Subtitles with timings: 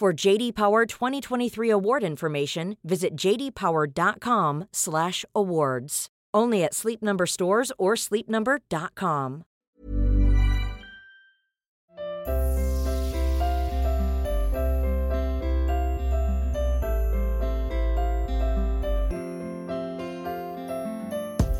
[0.00, 6.08] For JD Power 2023 award information, visit jdpower.com/awards.
[6.32, 9.44] Only at Sleep Number stores or sleepnumber.com.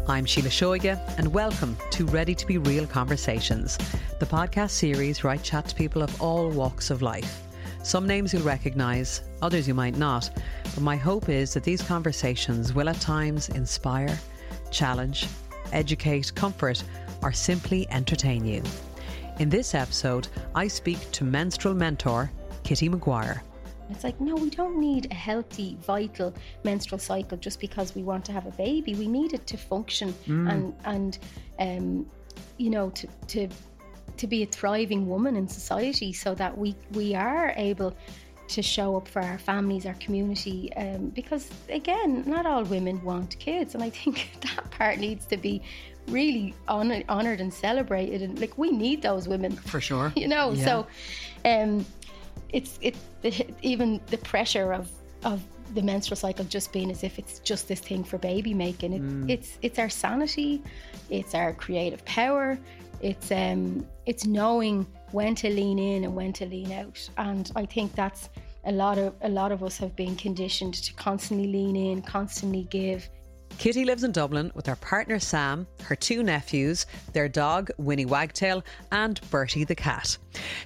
[0.08, 3.76] I'm Sheila Shoiga, and welcome to Ready to Be Real Conversations,
[4.18, 7.49] the podcast series where I chat to people of all walks of life.
[7.82, 10.30] Some names you'll recognise, others you might not,
[10.74, 14.18] but my hope is that these conversations will at times inspire,
[14.70, 15.26] challenge,
[15.72, 16.84] educate, comfort,
[17.22, 18.62] or simply entertain you.
[19.38, 22.30] In this episode, I speak to menstrual mentor
[22.64, 23.42] Kitty Maguire.
[23.88, 28.24] It's like, no, we don't need a healthy, vital menstrual cycle just because we want
[28.26, 28.94] to have a baby.
[28.94, 31.18] We need it to function and and
[31.58, 32.06] um,
[32.56, 33.48] you know to to
[34.20, 37.92] to be a thriving woman in society, so that we we are able
[38.48, 40.72] to show up for our families, our community.
[40.74, 45.36] Um, because again, not all women want kids, and I think that part needs to
[45.36, 45.62] be
[46.08, 48.22] really honored, honored and celebrated.
[48.22, 50.12] And like, we need those women For sure.
[50.22, 50.64] you know Yeah.
[50.64, 50.86] so
[51.44, 51.86] um
[52.52, 53.30] it's it the,
[53.62, 54.90] even the pressure of
[55.24, 55.40] of
[55.74, 59.02] the menstrual cycle just being as if it's just this thing for baby making it,
[59.02, 59.30] Mm.
[59.30, 60.60] it's it's our sanity
[61.10, 62.58] it's our creative power
[63.00, 67.08] it's um it's knowing when to lean in and when to lean out.
[67.16, 68.28] And i think that's
[68.64, 72.64] a lot of a lot of us have been conditioned to constantly lean in constantly
[72.70, 73.08] give
[73.60, 78.64] Kitty lives in Dublin with her partner Sam, her two nephews, their dog Winnie Wagtail,
[78.90, 80.16] and Bertie the cat.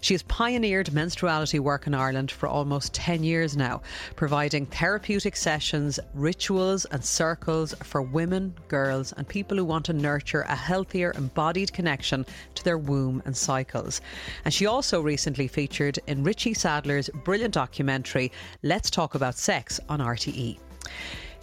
[0.01, 3.83] She has pioneered menstruality work in Ireland for almost 10 years now,
[4.15, 10.43] providing therapeutic sessions, rituals, and circles for women, girls, and people who want to nurture
[10.43, 12.25] a healthier embodied connection
[12.55, 14.03] to their womb and cycles.
[14.45, 18.31] And she also recently featured in Richie Sadlier's brilliant documentary,
[18.63, 20.59] Let's Talk About Sex on RTE.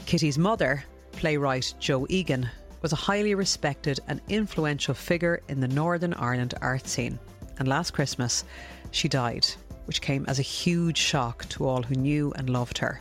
[0.06, 2.50] Kitty's mother, playwright Jo Egan,
[2.82, 7.20] was a highly respected and influential figure in the Northern Ireland art scene.
[7.60, 8.44] And last Christmas,
[8.92, 9.46] she died,
[9.86, 13.00] which came as a huge shock to all who knew and loved her.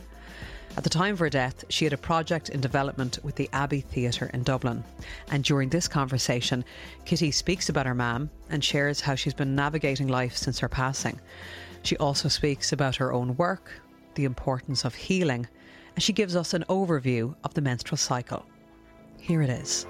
[0.77, 3.81] At the time of her death, she had a project in development with the Abbey
[3.81, 4.83] Theatre in Dublin.
[5.29, 6.63] And during this conversation,
[7.03, 11.19] Kitty speaks about her mum and shares how she's been navigating life since her passing.
[11.83, 13.81] She also speaks about her own work,
[14.15, 15.47] the importance of healing,
[15.95, 18.45] and she gives us an overview of the menstrual cycle.
[19.17, 19.85] Here it is.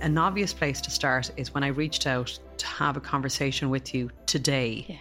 [0.00, 3.94] An obvious place to start is when I reached out to have a conversation with
[3.94, 4.84] you today.
[4.88, 4.96] Yeah.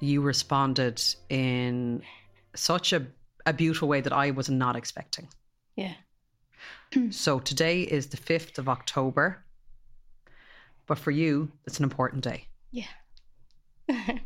[0.00, 2.02] You responded in
[2.54, 3.06] such a,
[3.46, 5.28] a beautiful way that I was not expecting.
[5.76, 5.94] yeah
[7.10, 9.44] So today is the 5th of October.
[10.86, 12.46] But for you, it's an important day.
[12.70, 12.86] Yeah.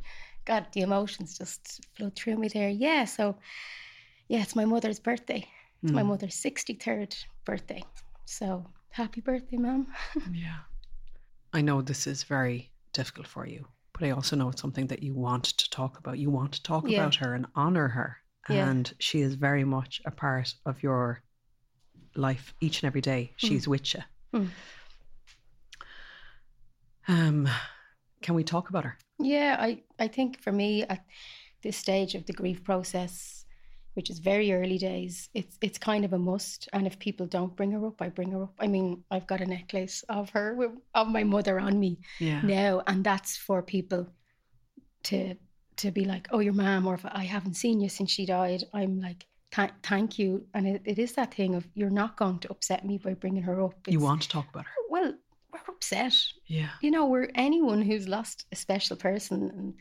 [0.44, 2.68] God, the emotions just flowed through me there.
[2.68, 3.36] Yeah, so
[4.28, 5.46] yeah, it's my mother's birthday.
[5.82, 7.14] It's my mother's 63rd
[7.46, 7.82] birthday.
[8.26, 9.86] So happy birthday, ma'am.
[10.32, 10.58] Yeah.
[11.52, 15.02] I know this is very difficult for you, but I also know it's something that
[15.02, 16.18] you want to talk about.
[16.18, 17.00] You want to talk Yeah.
[17.00, 18.18] about her and honor her.
[18.48, 18.68] Yeah.
[18.68, 21.22] And she is very much a part of your
[22.14, 23.32] life each and every day.
[23.36, 24.00] She's with you.
[24.34, 24.48] Mm.
[27.08, 27.48] Um,
[28.22, 28.98] can we talk about her?
[29.24, 31.04] Yeah, I, I think for me at
[31.62, 33.44] this stage of the grief process,
[33.94, 36.68] which is very early days, it's it's kind of a must.
[36.72, 38.54] And if people don't bring her up, I bring her up.
[38.58, 42.40] I mean, I've got a necklace of her with, of my mother on me Yeah.
[42.42, 44.06] now, and that's for people
[45.04, 45.34] to
[45.76, 48.64] to be like, oh, your mom, or if I haven't seen you since she died,
[48.74, 49.26] I'm like,
[49.56, 50.46] "Tha- thank you.
[50.52, 53.42] And it, it is that thing of you're not going to upset me by bringing
[53.44, 53.74] her up.
[53.88, 54.72] You want to talk about her.
[54.90, 55.14] Well,
[55.68, 56.14] upset
[56.46, 56.70] Yeah.
[56.80, 59.74] you know, we're anyone who's lost a special person and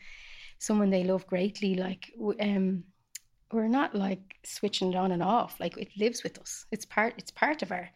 [0.58, 1.74] someone they love greatly.
[1.74, 2.84] Like, um,
[3.52, 5.58] we're not like switching it on and off.
[5.58, 6.66] Like, it lives with us.
[6.70, 7.14] It's part.
[7.18, 7.90] It's part of our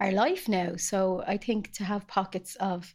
[0.00, 0.76] our life now.
[0.76, 2.92] So I think to have pockets of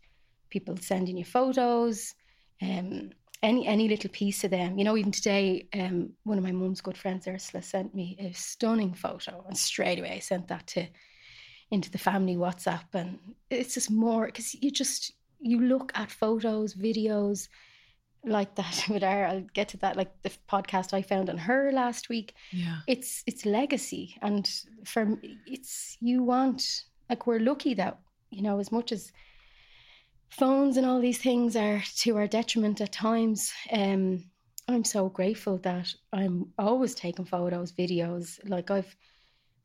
[0.50, 2.13] people sending you photos,
[2.62, 3.12] um,
[3.44, 4.77] any any little piece of them.
[4.77, 8.33] You know, even today, um, one of my mum's good friends, Ursula, sent me a
[8.33, 10.88] stunning photo, and straight away I sent that to
[11.71, 13.19] into the family WhatsApp, and
[13.49, 17.47] it's just more because you just you look at photos, videos
[18.23, 19.25] like that with her.
[19.25, 22.33] I'll get to that, like the podcast I found on her last week.
[22.51, 22.79] Yeah.
[22.87, 24.49] It's it's legacy, and
[24.85, 27.99] for m- it's you want like we're lucky that
[28.29, 29.11] you know as much as
[30.29, 33.53] phones and all these things are to our detriment at times.
[33.71, 34.25] Um,
[34.67, 38.37] I'm so grateful that I'm always taking photos, videos.
[38.49, 38.93] Like I've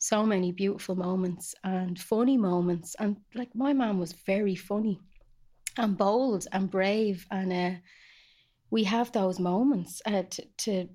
[0.03, 4.99] so many beautiful moments and funny moments, and like my mom was very funny
[5.79, 7.79] and bold and brave, and uh,
[8.71, 10.25] we have those moments uh,
[10.59, 10.89] to.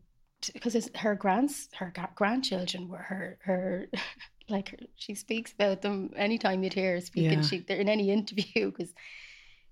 [0.54, 3.88] because her grands her grandchildren were her her
[4.50, 7.48] like her, she speaks about them anytime you'd hear her speaking Yeah.
[7.48, 8.94] she they're in any interview because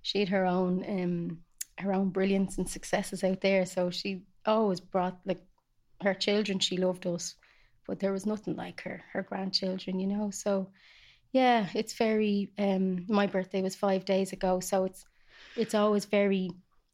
[0.01, 1.37] she had her own um
[1.77, 5.43] her own brilliance and successes out there so she always brought like
[6.01, 7.35] her children she loved us
[7.87, 10.67] but there was nothing like her her grandchildren you know so
[11.31, 15.05] yeah it's very um my birthday was five days ago so it's
[15.57, 16.49] it's always very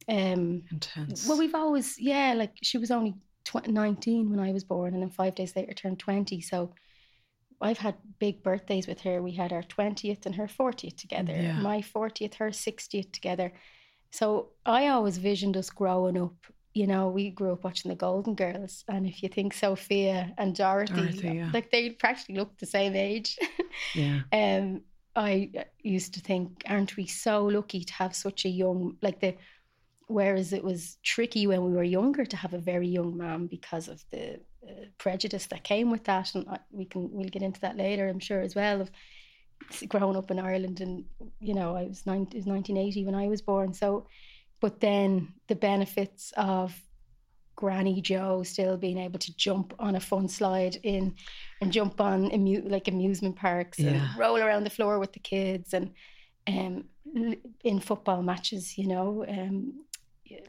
[0.09, 1.27] um Intense.
[1.27, 3.13] well we've always yeah like she was only
[3.45, 6.73] tw- 19 when i was born and then five days later turned 20 so
[7.61, 11.59] i've had big birthdays with her we had our 20th and her 40th together Yeah.
[11.61, 13.53] my 40th her 60th together
[14.11, 16.35] so i always visioned us growing up
[16.73, 20.55] you know we grew up watching the golden girls and if you think sophia and
[20.55, 21.49] dorothy, Dorothy, yeah.
[21.53, 23.37] like they practically look the same age
[23.95, 24.21] yeah.
[24.31, 24.81] um,
[25.15, 25.51] I
[25.83, 29.35] used to think, aren't we so lucky to have such a young, like the,
[30.07, 33.87] whereas it was tricky when we were younger to have a very young man because
[33.87, 37.59] of the uh, prejudice that came with that, and I, we can we'll get into
[37.61, 38.81] that later, I'm sure as well.
[38.81, 38.91] Of
[39.89, 41.03] growing up in Ireland, and
[41.39, 44.07] you know, I was nine, it was 1980 when I was born, so,
[44.61, 46.73] but then the benefits of
[47.55, 51.13] Granny Jo still being able to jump on a fun slide in
[51.61, 53.89] and jump on amu- like amusement parks Yeah.
[53.89, 55.91] and roll around the floor with the kids and
[56.47, 56.85] um
[57.63, 59.73] in football matches you know um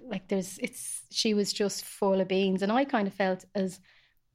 [0.07, 3.81] like there's it's she was just full of beans and I kind of felt as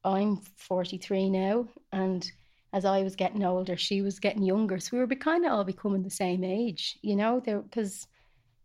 [0.04, 2.30] I'm 43 now and
[2.74, 5.64] as I was getting older she was getting younger so we were kind of all
[5.64, 8.06] becoming the same age you know there because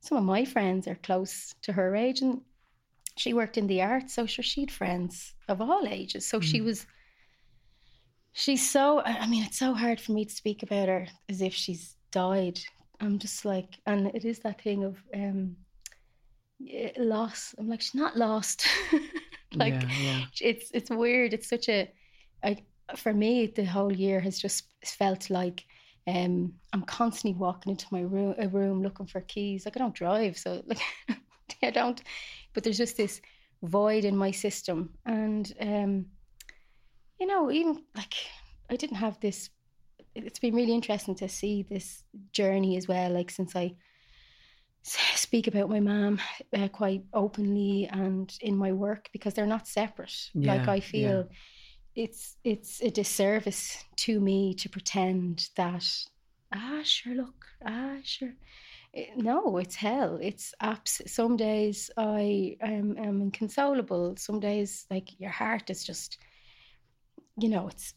[0.02, 2.40] some of my friends are close to her age and
[3.16, 6.26] she worked in the arts, so sure she'd friends of all ages.
[6.26, 6.86] So she was
[8.32, 11.54] she's so I mean, it's so hard for me to speak about her as if
[11.54, 12.58] she's died.
[13.00, 15.56] I'm just like and it is that thing of um
[16.98, 17.54] loss.
[17.56, 18.66] I'm like, she's not lost.
[19.54, 20.24] like yeah, yeah.
[20.40, 21.32] it's it's weird.
[21.32, 21.88] It's such a
[22.42, 22.56] I
[22.96, 25.64] for me the whole year has just felt like
[26.06, 29.64] um I'm constantly walking into my room a room looking for keys.
[29.64, 30.80] Like I don't drive, so like
[31.62, 32.02] I don't.
[32.52, 33.20] But there's just this
[33.62, 34.90] void in my system.
[35.06, 36.06] And um
[37.20, 38.14] you know even like
[38.70, 39.50] I didn't have this
[40.14, 43.74] it's been really interesting to see this journey as well like since I
[44.82, 46.20] speak about my mom
[46.52, 50.30] uh, quite openly and in my work because they're not separate.
[50.34, 51.28] Like I feel
[51.94, 55.86] it's it's a disservice to me to pretend that
[56.54, 58.34] ah sure look ah sure.
[58.94, 60.18] Eh, no it's hell.
[60.20, 64.16] It's abs some days i am am inconsolable.
[64.16, 66.18] Some days like your heart is just
[67.38, 67.94] you know it's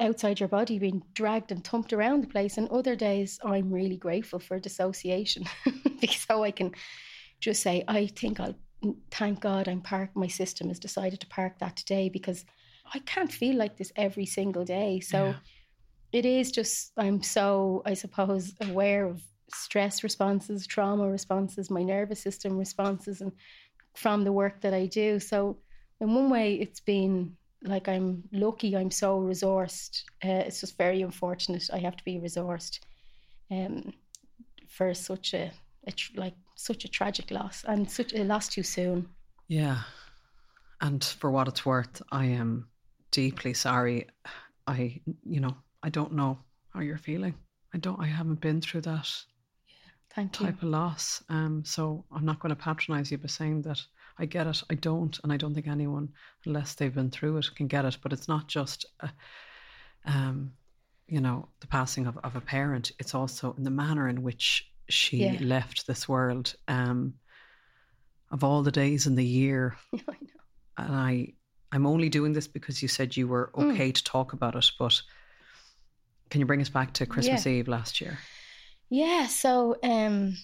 [0.00, 2.58] outside your body being dragged and thumped around the place.
[2.58, 5.44] And other days i'm really grateful for dissociation
[6.00, 6.72] because so i can
[7.40, 8.56] just say i think i'll
[9.10, 12.44] thank god i'm parked my system has decided to park that today because
[12.94, 15.34] i can't feel like this every single day so Yeah.
[16.12, 22.20] it is just i'm so i suppose aware of stress responses trauma responses my nervous
[22.20, 23.32] system responses and
[23.94, 25.58] from the work that i do so
[26.00, 31.02] in one way it's been like i'm lucky i'm so resourced uh, it's just very
[31.02, 32.78] unfortunate i have to be resourced
[33.50, 33.92] um,
[34.68, 35.50] for such a,
[35.86, 39.08] a tr- like such a tragic loss and such a loss too soon.
[39.48, 39.78] Yeah.
[40.82, 42.68] And for what it's worth, I am
[43.10, 44.06] deeply sorry.
[44.66, 46.38] I, you know, I don't know
[46.70, 47.34] how you're feeling.
[47.74, 49.08] I don't, I haven't been through that
[50.14, 50.46] Thank you.
[50.46, 51.22] type of loss.
[51.28, 53.80] Um, so I'm not going to patronize you by saying that
[54.18, 54.62] I get it.
[54.70, 56.08] I don't, and I don't think anyone,
[56.46, 57.98] unless they've been through it, can get it.
[58.02, 59.10] But it's not just, a,
[60.06, 60.52] um,
[61.06, 62.92] you know, the passing of, of a parent.
[62.98, 65.38] It's also in the manner in which she Yeah.
[65.40, 66.54] left this world.
[66.66, 67.14] Um,
[68.30, 70.40] of all the days in the year, I know.
[70.76, 71.32] and I,
[71.72, 73.72] I'm only doing this because you said you were Mm.
[73.72, 74.70] okay to talk about it.
[74.78, 75.02] But
[76.30, 77.52] can you bring us back to Christmas Yeah.
[77.52, 78.18] Eve last year?
[78.90, 80.36] Yeah, so um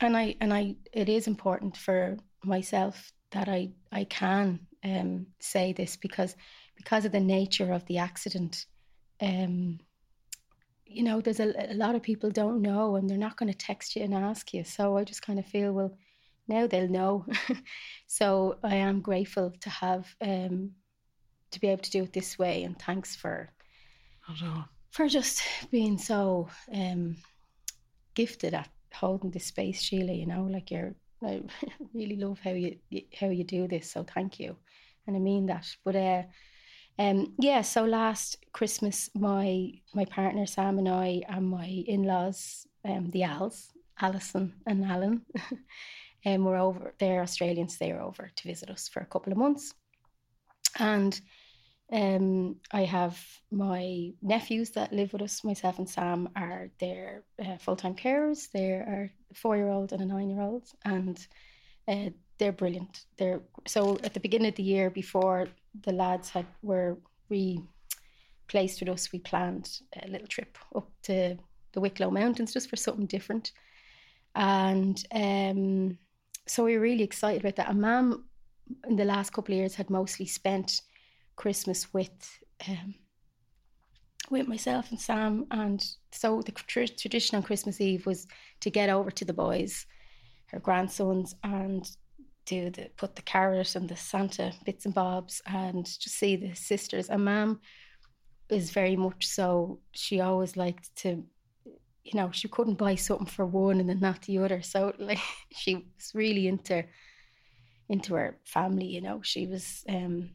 [0.00, 5.72] and I and I it is important for myself that I I can um say
[5.72, 6.36] this because
[6.76, 8.66] because of the nature of the accident
[9.20, 9.80] um
[10.86, 13.58] you know there's a, a lot of people don't know and they're not going to
[13.58, 15.96] text you and ask you so I just kind of feel well
[16.48, 17.26] now they'll know
[18.06, 20.72] so I am grateful to have um
[21.50, 23.50] to be able to do it this way and thanks for
[24.28, 24.64] I don't know.
[24.90, 27.16] for just being so um,
[28.14, 30.12] gifted at holding this space, Sheila.
[30.12, 30.94] You know, like you're.
[31.22, 31.42] I
[31.94, 32.76] really love how you
[33.18, 33.90] how you do this.
[33.90, 34.56] So thank you,
[35.06, 35.66] and I mean that.
[35.84, 36.22] But uh,
[36.98, 37.62] um, yeah.
[37.62, 43.24] So last Christmas, my my partner Sam and I and my in laws, um, the
[43.24, 45.22] Als, Alison and Alan,
[46.26, 46.94] um, were over.
[46.98, 47.78] They're Australians.
[47.78, 49.74] They were over to visit us for a couple of months,
[50.78, 51.18] and
[51.90, 53.18] um, I have
[53.50, 55.42] my nephews that live with us.
[55.42, 58.50] Myself and Sam are their uh, full time carers.
[58.52, 61.18] They're a four year old and a nine year old, and
[61.86, 63.04] uh, they're brilliant.
[63.16, 65.48] They're so at the beginning of the year, before
[65.84, 66.98] the lads had were
[67.30, 71.38] replaced with us, we planned a little trip up to
[71.72, 73.52] the Wicklow Mountains just for something different,
[74.34, 75.98] and um,
[76.48, 77.68] so we were really excited about that.
[77.68, 78.24] And Mum,
[78.88, 80.80] in the last couple of years, had mostly spent
[81.36, 82.38] Christmas with
[82.68, 82.94] um,
[84.30, 88.26] with myself and Sam, and so the tr- tradition on Christmas Eve was
[88.60, 89.86] to get over to the boys,
[90.46, 91.88] her grandsons, and
[92.44, 96.54] do the put the carrot and the Santa bits and bobs, and just see the
[96.54, 97.08] sisters.
[97.08, 97.60] And Mum
[98.50, 99.80] is very much so.
[99.92, 101.24] She always liked to.
[102.10, 104.62] You know, she couldn't buy something for one and then not the other.
[104.62, 105.20] So, like,
[105.52, 106.84] she was really into
[107.88, 108.86] into her family.
[108.86, 110.30] You know, she was um,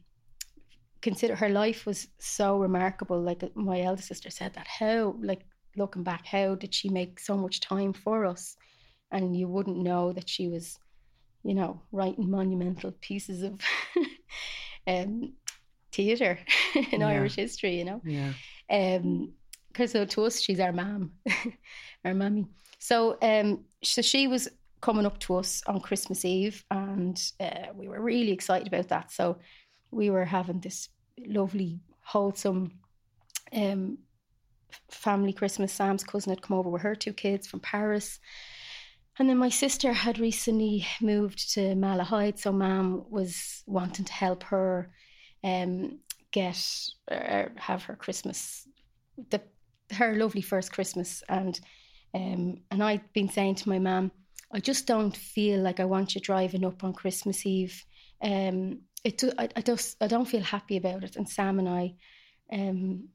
[1.02, 3.20] consider her life was so remarkable.
[3.20, 5.42] Like uh, my elder sister said that how like
[5.76, 8.56] looking back, how did she make so much time for us?
[9.10, 10.78] And you wouldn't know that she was,
[11.44, 13.60] you know, writing monumental pieces of
[14.86, 15.34] um,
[15.92, 16.38] theatre
[16.92, 17.08] in Yeah.
[17.08, 18.00] Irish history, you know.
[18.04, 18.32] Yeah.
[18.70, 19.34] Um,
[19.74, 21.12] because to us, she's our mum,
[22.04, 22.46] our mummy.
[22.78, 24.48] So, um, so she was
[24.80, 29.10] coming up to us on Christmas Eve, and uh, we were really excited about that.
[29.10, 29.38] So,
[29.90, 30.88] we were having this
[31.26, 32.72] lovely, wholesome,
[33.52, 33.98] um,
[34.90, 35.72] family Christmas.
[35.72, 38.18] Sam's cousin had come over with her two kids from Paris.
[39.18, 44.42] And then my sister had recently moved to Malahide, so Mam was wanting to help
[44.44, 44.90] her
[45.44, 46.00] um,
[46.32, 46.58] get
[47.10, 48.66] uh, have her Christmas,
[49.30, 49.40] the
[49.94, 51.58] her lovely first Christmas, and
[52.14, 54.12] um, and I'd been saying to my mum,
[54.52, 57.84] I just don't feel like I want you driving up on Christmas Eve.
[58.22, 61.16] Um, it I, I just I don't feel happy about it.
[61.16, 61.94] And Sam and I,
[62.52, 63.08] um,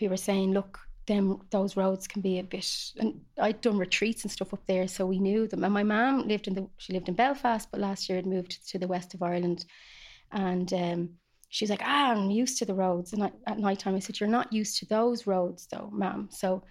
[0.00, 2.70] we were saying, look, them those roads can be a bit.
[2.98, 5.64] And I'd done retreats and stuff up there, so we knew them.
[5.64, 8.68] And my mum lived in the she lived in Belfast, but last year had moved
[8.70, 9.64] to the west of Ireland,
[10.30, 11.10] and um,
[11.48, 13.12] she's like, ah, I'm used to the roads.
[13.12, 16.28] And I, at night time, I said, you're not used to those roads, though, ma'am.
[16.30, 16.62] So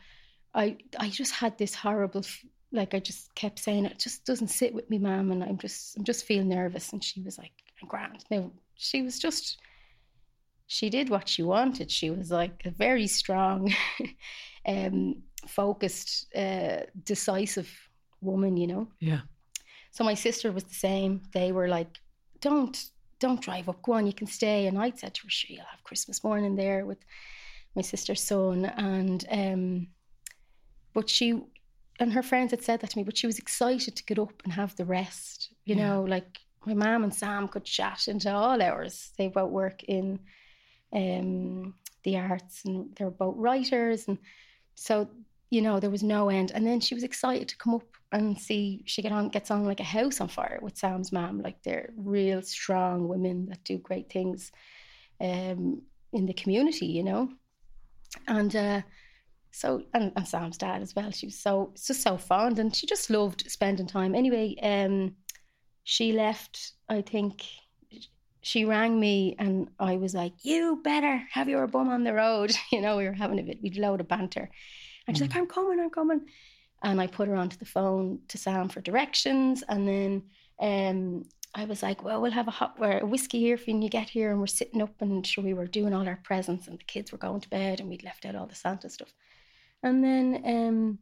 [0.54, 2.24] I I just had this horrible.
[2.74, 5.96] Like I just kept saying it just doesn't sit with me, ma'am, and I'm just
[5.96, 6.92] I'm just feeling nervous.
[6.92, 7.52] And she was like,
[7.88, 9.58] "Grand." Now she was just
[10.68, 11.90] she did what she wanted.
[11.90, 13.74] She was like a very strong,
[14.66, 17.72] um, focused, uh, decisive
[18.20, 18.88] woman, you know.
[19.00, 19.22] Yeah.
[19.92, 21.22] So my sister was the same.
[21.34, 22.00] They were like,
[22.42, 22.78] "Don't,
[23.20, 23.82] don't drive up.
[23.82, 26.56] Go on, you can stay." And I said to her, "Sure, you'll have Christmas morning
[26.56, 27.00] there with
[27.76, 29.88] my sister's son." And um,
[30.94, 31.42] but she
[32.00, 34.42] and her friends had said that to me, but she was excited to get up
[34.44, 35.54] and have the rest.
[35.66, 35.88] You Yeah.
[35.88, 39.12] know, like my mum and Sam could chat into all hours.
[39.18, 40.20] They both work in
[40.94, 44.18] um, the arts, and they're both writers, and
[44.76, 45.10] so
[45.50, 46.52] you know there was no end.
[46.54, 49.66] And then she was excited to come up and see she get on gets on
[49.66, 51.42] like a house on fire with Sam's mom.
[51.42, 54.52] Like they're real strong women that do great things
[55.22, 55.82] um,
[56.14, 57.30] in the community, you know.
[58.28, 58.82] And uh,
[59.52, 61.12] so and, and Sam's dad as well.
[61.12, 64.16] She was so just so fond, and she just loved spending time.
[64.16, 65.16] Anyway, um,
[65.84, 66.74] she left.
[66.90, 67.44] I think
[68.42, 72.56] she rang me, and I was like, "You better have your bum on the road."
[72.72, 74.50] You know, we were having a bit, we'd load of banter,
[75.08, 76.22] and she's like, "I'm coming, I'm coming,"
[76.84, 80.24] and I put her onto the phone to Sam for directions, and then
[80.60, 81.24] um,
[81.58, 84.10] I was like, well, we'll have a hot a whiskey here for when you get
[84.10, 84.30] here.
[84.32, 87.12] And we're sitting up and sure we were doing all our presents and the kids
[87.12, 89.14] were going to bed and we'd left out all the Santa stuff.
[89.82, 91.00] And then, um,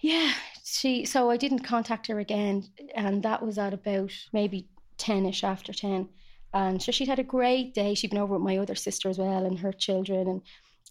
[0.00, 0.32] yeah,
[0.64, 2.64] she, so I didn't contact her again.
[2.94, 6.08] And that was at about maybe 10 ish after 10.
[6.54, 7.94] And so she'd had a great day.
[7.94, 10.28] She'd been over with my other sister as well and her children.
[10.28, 10.42] And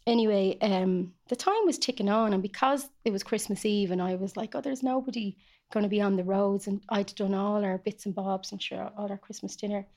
[0.08, 2.34] anyway, um, the time was ticking on.
[2.34, 5.38] And because it was Christmas Eve and I was like, oh, there's nobody
[5.72, 8.62] going to be on the roads, and I'd done all our bits and bobs and
[8.62, 9.88] sure all our Christmas dinner.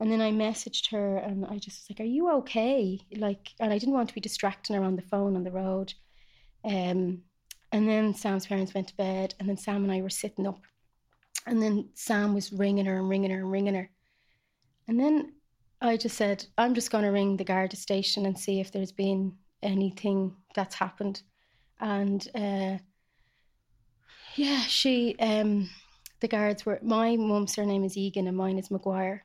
[0.00, 3.72] And then I messaged her, and I just was like, "Are you okay?" Like, and
[3.72, 5.92] I didn't want to be distracting her on the phone on the road.
[6.64, 7.22] Um,
[7.72, 10.60] and then Sam's parents went to bed, and then Sam and I were sitting up,
[11.46, 13.90] and then Sam was ringing her and ringing her and ringing her,
[14.88, 15.34] and then
[15.80, 18.92] I just said, "I'm just going to ring the Garda station and see if there's
[18.92, 21.22] been anything that's happened,"
[21.80, 22.26] and.
[22.34, 22.78] Uh,
[24.36, 25.68] yeah, she, um,
[26.20, 29.24] the guards were, my mum's surname is Egan and mine is Maguire.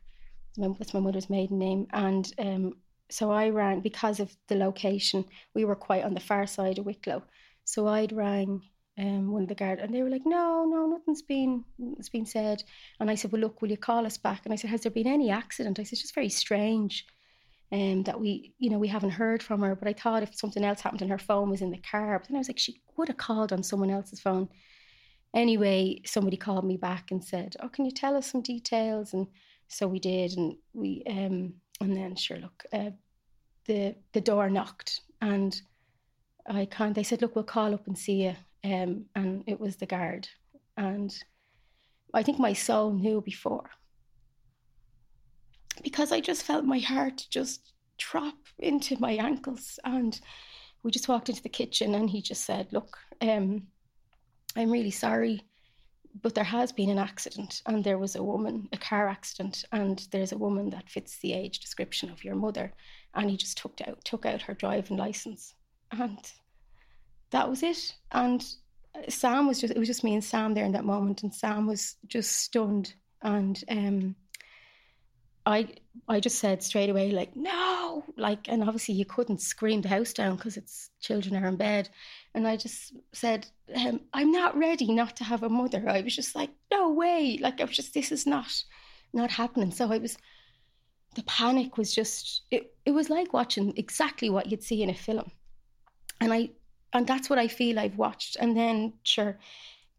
[0.58, 1.88] That's my mother's maiden name.
[1.92, 2.74] And um,
[3.10, 6.86] so I rang, because of the location, we were quite on the far side of
[6.86, 7.24] Wicklow.
[7.66, 8.62] So I'd rang
[8.98, 11.66] um, one of the guards and they were like, no, no, nothing's been,
[11.98, 12.64] it's been said.
[13.00, 14.42] And I said, well, look, will you call us back?
[14.46, 15.80] And I said, has there been any accident?
[15.80, 17.06] I said, it's just very strange
[17.72, 19.76] um, that we, you know, we haven't heard from her.
[19.76, 22.30] But I thought if something else happened and her phone was in the car, but
[22.30, 24.48] then I was like, she would have called on someone else's phone.
[25.36, 29.28] Anyway, somebody called me back and said, "Oh, can you tell us some details?" And
[29.68, 32.92] so we did, and we um, and then sure, look, uh,
[33.66, 35.62] the the door knocked, and
[36.48, 36.96] I can't.
[36.96, 38.36] They said, "Look, we'll call up and see you,"
[38.66, 40.28] um, and it was the guard,
[40.76, 41.16] and
[42.14, 43.70] I think my soul knew before
[45.84, 50.20] because I just felt my heart just drop into my ankles, and
[50.84, 53.68] we just walked into the kitchen, and he just said, "Look." Um,
[54.58, 55.42] I'm really sorry,
[56.22, 60.08] but there has been an accident, and there was a woman, a car accident, and
[60.12, 62.72] there's a woman that fits the age description of your mother,
[63.16, 65.56] and he just took out took out her driving license,
[65.92, 66.32] and
[67.32, 67.96] that was it.
[68.12, 68.46] And
[69.10, 71.68] Sam was just it was just me and Sam there in that moment, and Sam
[71.68, 74.16] was just stunned, and um,
[75.46, 75.68] I
[76.08, 78.04] I just said straight away like no!
[78.18, 81.90] Like and obviously you couldn't scream the house down because it's children are in bed.
[82.34, 85.86] And I just said um, I'm not ready not to have a mother.
[85.88, 87.38] I was just like no way!
[87.40, 88.64] Like I was just this is not
[89.14, 89.72] not happening.
[89.72, 90.18] So I was
[91.16, 94.96] the panic was just it, it was like watching exactly what you'd see in a
[94.96, 95.32] film.
[96.20, 96.50] And I
[96.96, 99.38] and that's what I feel I've watched and then sure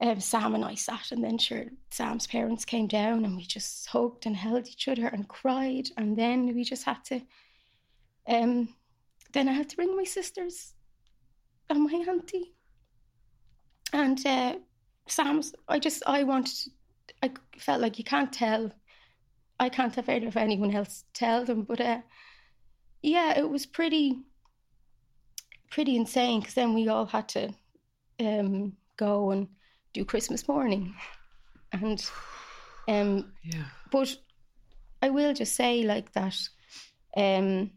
[0.00, 3.86] um, Sam and I sat, and then sure, Sam's parents came down, and we just
[3.86, 7.22] hugged and held each other and cried, and then we just had to.
[8.28, 8.74] Um,
[9.32, 10.74] then I had to ring my sisters
[11.70, 12.52] and my auntie,
[13.92, 14.56] and uh,
[15.06, 15.54] Sam's.
[15.66, 16.70] I just I wanted.
[17.22, 18.70] I felt like you can't tell.
[19.58, 22.00] I can't have of anyone else tell them, but uh,
[23.00, 24.18] yeah, it was pretty,
[25.76, 27.52] pretty insane because then we all had to
[28.18, 29.46] um, go and
[29.92, 30.94] do Christmas morning.
[31.70, 32.02] And
[32.88, 33.64] um yeah.
[33.92, 34.16] but
[35.02, 36.38] I will just say like that
[37.14, 37.72] um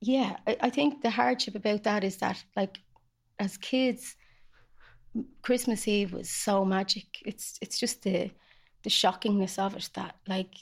[0.00, 2.78] yeah, I, I think the hardship about that is that like
[3.40, 4.14] as kids
[5.42, 7.06] Christmas Eve was so magic.
[7.26, 8.30] It's it's just the
[8.84, 10.54] the shockingness of it that like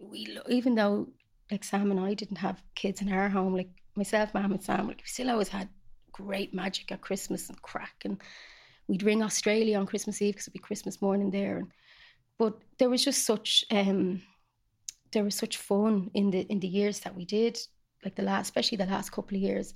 [0.00, 1.06] we even though
[1.52, 4.96] like Sam and I didn't have kids in our home, like myself, and Sam, we
[5.04, 5.68] still always had
[6.12, 8.20] great magic at Christmas and crack and
[8.90, 11.58] we'd ring Australia on Christmas Eve because it'd be Christmas morning there.
[11.58, 11.68] And,
[12.38, 14.22] but there was just such um,
[15.12, 17.58] there was such fun in the in the years that we did,
[18.04, 19.74] like the last, especially the last couple of years.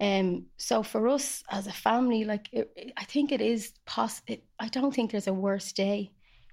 [0.00, 4.36] Um, so for us as a family, like it, it, I think it is possible.
[4.58, 6.12] I don't think there's a worse day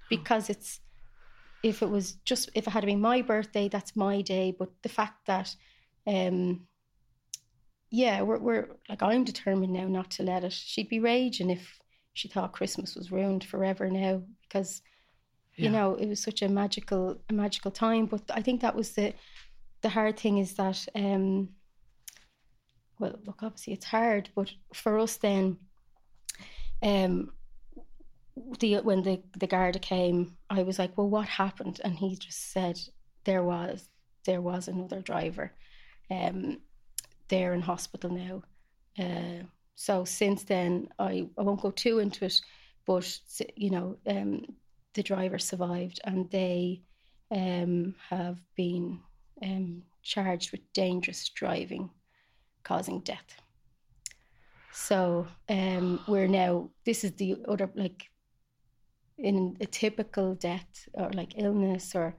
[0.10, 0.80] because it's
[1.62, 4.56] if it was just if it had been my birthday, that's my day.
[4.58, 5.56] But the fact that,
[6.06, 6.68] um,
[7.96, 10.52] yeah, we're we're like I'm determined now not to let it.
[10.52, 11.80] She'd be raging if
[12.14, 14.82] she thought Christmas was ruined forever now because
[15.56, 15.66] yeah.
[15.66, 18.94] you know it was such a magical a magical time but I think that was
[18.94, 19.14] the
[19.84, 21.50] the hard thing is that um
[22.98, 25.58] well look obviously it's hard but for us then
[26.82, 27.32] um
[28.60, 32.52] the when the the Garda came I was like well what happened and he just
[32.52, 32.80] said
[33.24, 33.88] there was
[34.26, 35.52] there was another driver
[36.10, 36.58] um
[37.30, 38.44] there in hospital now
[39.00, 39.44] uh,
[39.76, 42.40] so since then, I, I won't go too into it,
[42.86, 43.20] but
[43.56, 44.46] you know, um,
[44.94, 46.82] the driver survived, and they
[47.32, 49.00] um, have been
[49.42, 51.90] um, charged with dangerous driving,
[52.64, 53.42] causing death.
[54.72, 56.70] So um, we're now.
[56.86, 58.10] This is the other like
[59.18, 62.16] in a typical death or like illness or,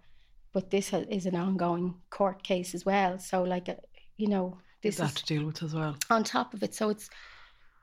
[0.53, 3.19] but this is an ongoing court case as well.
[3.19, 3.75] So like, uh,
[4.17, 5.97] you know, this that is to deal with as well.
[6.11, 6.75] on top of it.
[6.75, 7.11] So it's,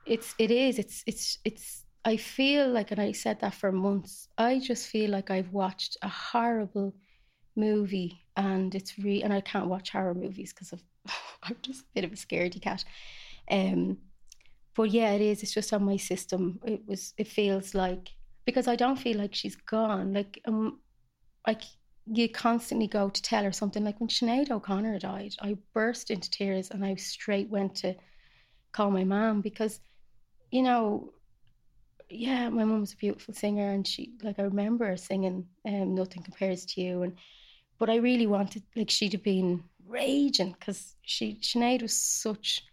[0.06, 4.28] it's, it is, it's, it's, it's, I feel like, and I said that for months,
[4.38, 6.94] I just feel like I've watched a horrible
[7.56, 10.82] movie and it's re and I can't watch horror movies because of
[11.42, 12.84] I'm just a bit of a scaredy cat.
[13.50, 13.98] Um
[14.74, 15.42] but yeah, it is.
[15.42, 16.58] It's just on my system.
[16.64, 18.08] It was it feels like
[18.46, 20.14] because I don't feel like she's gone.
[20.14, 20.80] Like um
[21.46, 21.62] like
[22.06, 26.30] you constantly go to tell her something like when Sinead O'Connor died, I burst into
[26.30, 27.94] tears and I straight went to
[28.72, 29.80] call my mom because,
[30.50, 31.12] you know,
[32.08, 35.94] yeah, my mum was a beautiful singer and she like I remember her singing um,
[35.94, 37.16] Nothing Compares to You and
[37.78, 42.64] but I really wanted like she'd have been raging because she Sinead was such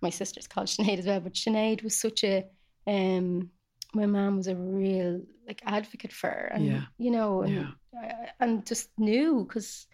[0.00, 2.46] my sister's called Sinead as well, but Sinead was such a
[2.86, 3.50] um
[3.96, 6.82] my mom was a real like advocate for her and Yeah.
[6.98, 7.70] you know and Yeah.
[8.02, 9.86] I- and just knew because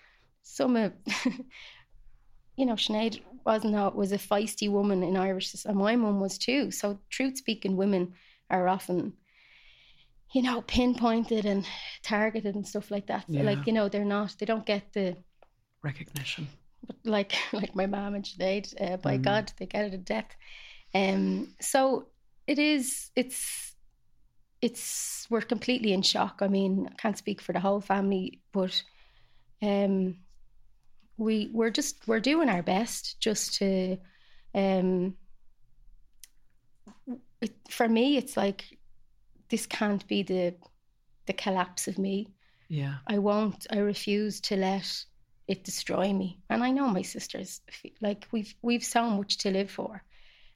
[0.42, 0.92] some of
[2.56, 6.38] you know Sinead wasn't a, was a feisty woman in Irish and my mum was
[6.38, 8.14] too so truth speaking women
[8.50, 9.12] are often
[10.34, 11.64] you know pinpointed and
[12.02, 13.42] targeted and stuff like that Yeah.
[13.42, 15.16] like you know they're not they don't get the
[15.82, 16.46] Recognition.
[16.86, 19.22] but like like my mom and Sinead, uh, by Mhm.
[19.22, 20.30] God, they get it to death.
[20.94, 22.08] Um, so
[22.46, 23.10] it is.
[23.16, 23.71] It's
[24.62, 26.38] it's we're completely in shock.
[26.40, 28.82] I mean, I can't speak for the whole family, but
[29.60, 30.16] um,
[31.18, 33.98] we we're just we're doing our best just to
[34.54, 35.16] um.
[37.40, 38.78] It, for me, it's like
[39.48, 40.54] this can't be the
[41.26, 42.28] the collapse of me.
[42.68, 42.94] Yeah.
[43.06, 43.66] I won't.
[43.70, 45.04] I refuse to let
[45.48, 46.40] it destroy me.
[46.48, 47.60] And I know my sisters.
[48.00, 50.02] Like we've we've so much to live for,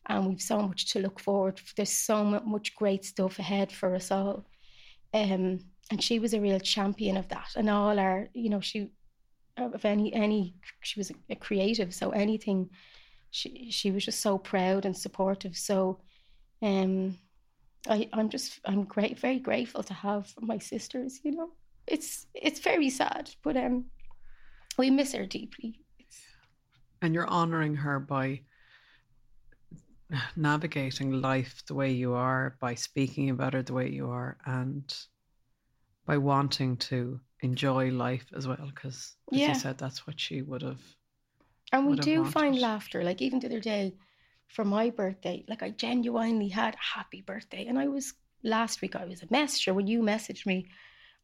[0.08, 1.60] and we've so much to look forward.
[1.76, 4.46] There's so much great stuff ahead for us all.
[5.12, 7.48] Um, and she was a real champion of that.
[7.56, 8.90] And all our, you know, she
[9.56, 12.70] of any any she was a creative, so anything.
[13.30, 15.56] She she was just so proud and supportive.
[15.56, 16.00] So,
[16.62, 17.18] um,
[17.88, 21.20] I I'm just I'm great very grateful to have my sisters.
[21.24, 21.50] You know,
[21.86, 23.86] it's it's very sad, but um,
[24.78, 25.80] we miss her deeply.
[25.98, 26.20] It's,
[27.02, 28.42] And you're honoring her by
[30.36, 34.94] navigating life the way you are, by speaking about it the way you are, and
[36.06, 38.70] by wanting to enjoy life as well.
[38.74, 39.48] Because, as Yeah.
[39.48, 40.80] you said, that's what she would have.
[41.72, 43.02] and we do find laughter.
[43.04, 43.94] Like even the other day,
[44.48, 48.96] for my birthday, like I genuinely had a happy birthday, and I was last week.
[48.96, 49.58] I was a mess.
[49.58, 50.68] Sure, when you messaged me,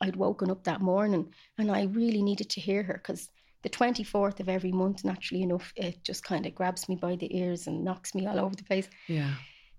[0.00, 3.30] I'd woken up that morning, and I really needed to hear her because
[3.62, 7.16] the twenty fourth of every month, naturally enough, it just kind of grabs me by
[7.16, 8.88] the ears and knocks me all over the place.
[9.07, 9.35] Yeah.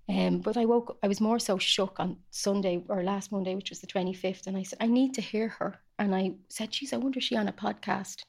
[0.08, 0.98] Um, but I woke.
[1.02, 4.46] I was more so shook on Sunday or last Monday, which was the twenty fifth,
[4.46, 5.76] and I said I need to hear her.
[5.98, 8.22] And I said, "Geez, I wonder is she on a podcast."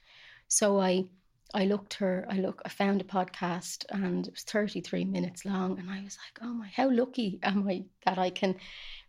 [0.47, 1.05] So I,
[1.53, 2.25] I looked her.
[2.29, 2.61] I look.
[2.63, 6.39] I found a podcast, and it was thirty three minutes long, and I was like,
[6.47, 8.55] "Oh my, how lucky am I that I can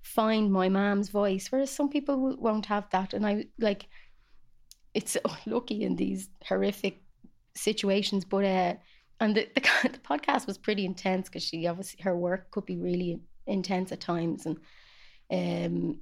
[0.03, 3.87] find my mom's voice?" Whereas some people won't have that, and I like.
[4.97, 7.03] It's so lucky in these horrific
[7.55, 8.75] situations, but uh,
[9.21, 12.77] and the, the the podcast was pretty intense because she obviously her work could be
[12.77, 14.59] really intense at times and
[15.31, 16.01] um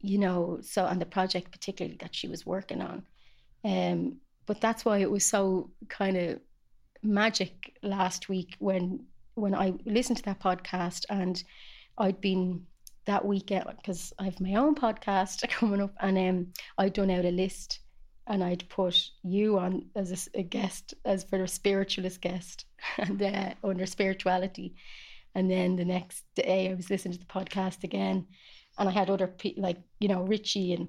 [0.00, 3.02] you know so and the project particularly that she was working on.
[3.64, 6.40] Um but that's why it was so kind of
[7.02, 11.42] magic last week when when I listened to that podcast and
[11.98, 12.66] I'd been
[13.06, 16.46] that weekend because I have my own podcast coming up and um
[16.78, 17.80] I'd done out a list
[18.26, 22.64] and I'd put you on as a guest as for a spiritualist guest
[22.98, 24.74] and uh, under spirituality.
[25.34, 28.26] And then the next day I was listening to the podcast again
[28.78, 30.88] and I had other people like you know Richie and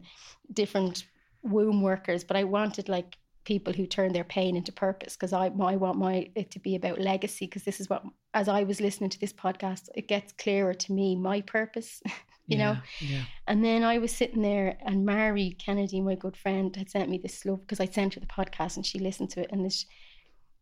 [0.53, 1.05] different
[1.43, 5.45] womb workers but I wanted like people who turn their pain into purpose because I,
[5.45, 8.81] I want my it to be about legacy because this is what as I was
[8.81, 12.01] listening to this podcast it gets clearer to me my purpose
[12.47, 13.23] you know Yeah.
[13.47, 17.17] and then I was sitting there, and Mary Kennedy, my good friend, had sent me
[17.17, 19.49] this love because I sent her the podcast and she listened to it.
[19.51, 19.85] And this,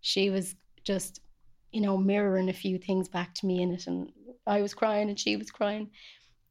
[0.02, 1.22] she was just,
[1.72, 3.88] you know, mirroring a few things back to me in it.
[3.88, 4.12] And
[4.48, 5.90] I was crying and she was crying.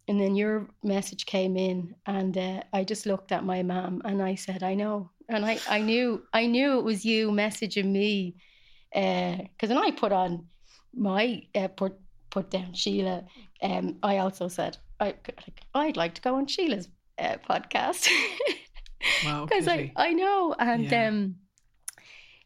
[0.09, 4.23] And then your message came in, and uh, I just looked at my mom and
[4.23, 5.11] I said, I know.
[5.29, 8.37] And I, I knew, I knew it was you messaging me.
[8.93, 10.47] Because when I put on
[10.95, 11.95] my uh, put
[12.35, 13.25] put down Sheila.
[13.63, 15.15] Um, I also said I,
[15.75, 18.09] I'd like to go on Sheila's uh, podcast.
[19.25, 19.93] Wow, because I.
[19.97, 21.09] I know and Yeah.
[21.09, 21.37] um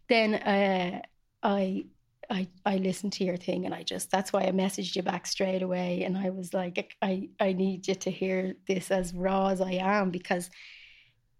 [0.09, 1.01] then uh
[1.42, 1.85] I
[2.31, 5.27] I I listened to your thing and I just that's why I messaged you back
[5.27, 9.48] straight away and I was like I I need you to hear this as raw
[9.48, 10.51] as I am because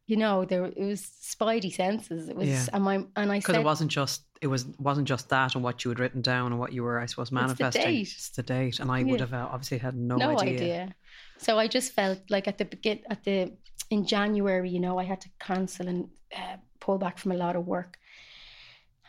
[0.09, 2.67] you know there it was spidey senses it was Yeah.
[2.73, 5.63] and my and I because said it wasn't just it was wasn't just that and
[5.63, 7.83] what you had written down and what you were I suppose manifesting.
[7.83, 8.13] The date.
[8.17, 10.55] It's the date, and I would have uh, obviously had no, no idea.
[10.55, 10.95] idea.
[11.39, 13.53] So I just felt like at the begin at the
[13.91, 17.57] in January, you know, I had to cancel and uh, pull back from a lot
[17.57, 17.99] of work.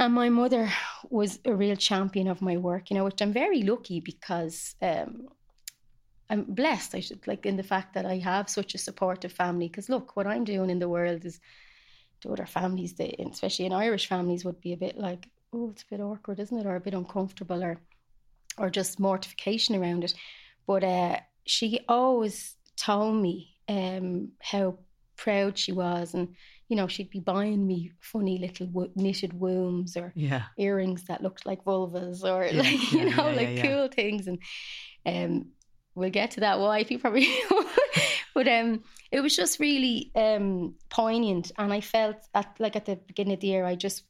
[0.01, 0.71] And my mother
[1.09, 5.27] was a real champion of my work, you know, which I'm very lucky because um,
[6.29, 6.95] I'm blessed.
[6.95, 9.67] I should like in the fact that I have such a supportive family.
[9.67, 11.39] Because look, what I'm doing in the world is
[12.21, 15.83] to other families, they, especially in Irish families, would be a bit like, oh, it's
[15.83, 17.81] a bit awkward, isn't it, or a bit uncomfortable, or
[18.57, 20.13] or just mortification around it.
[20.67, 24.79] But uh, she always told me um, how
[25.17, 26.35] proud she was, and
[26.69, 31.23] you know she'd be buying me funny little wo- knitted wombs or Yeah, earrings that
[31.23, 34.39] looked like vulvas or Yeah, like you yeah, know like cool things and
[35.05, 35.51] um
[35.99, 37.27] we'll get to that wife you probably
[38.33, 42.95] but um it was just really um poignant and I felt at like at the
[42.95, 44.03] beginning of the year I just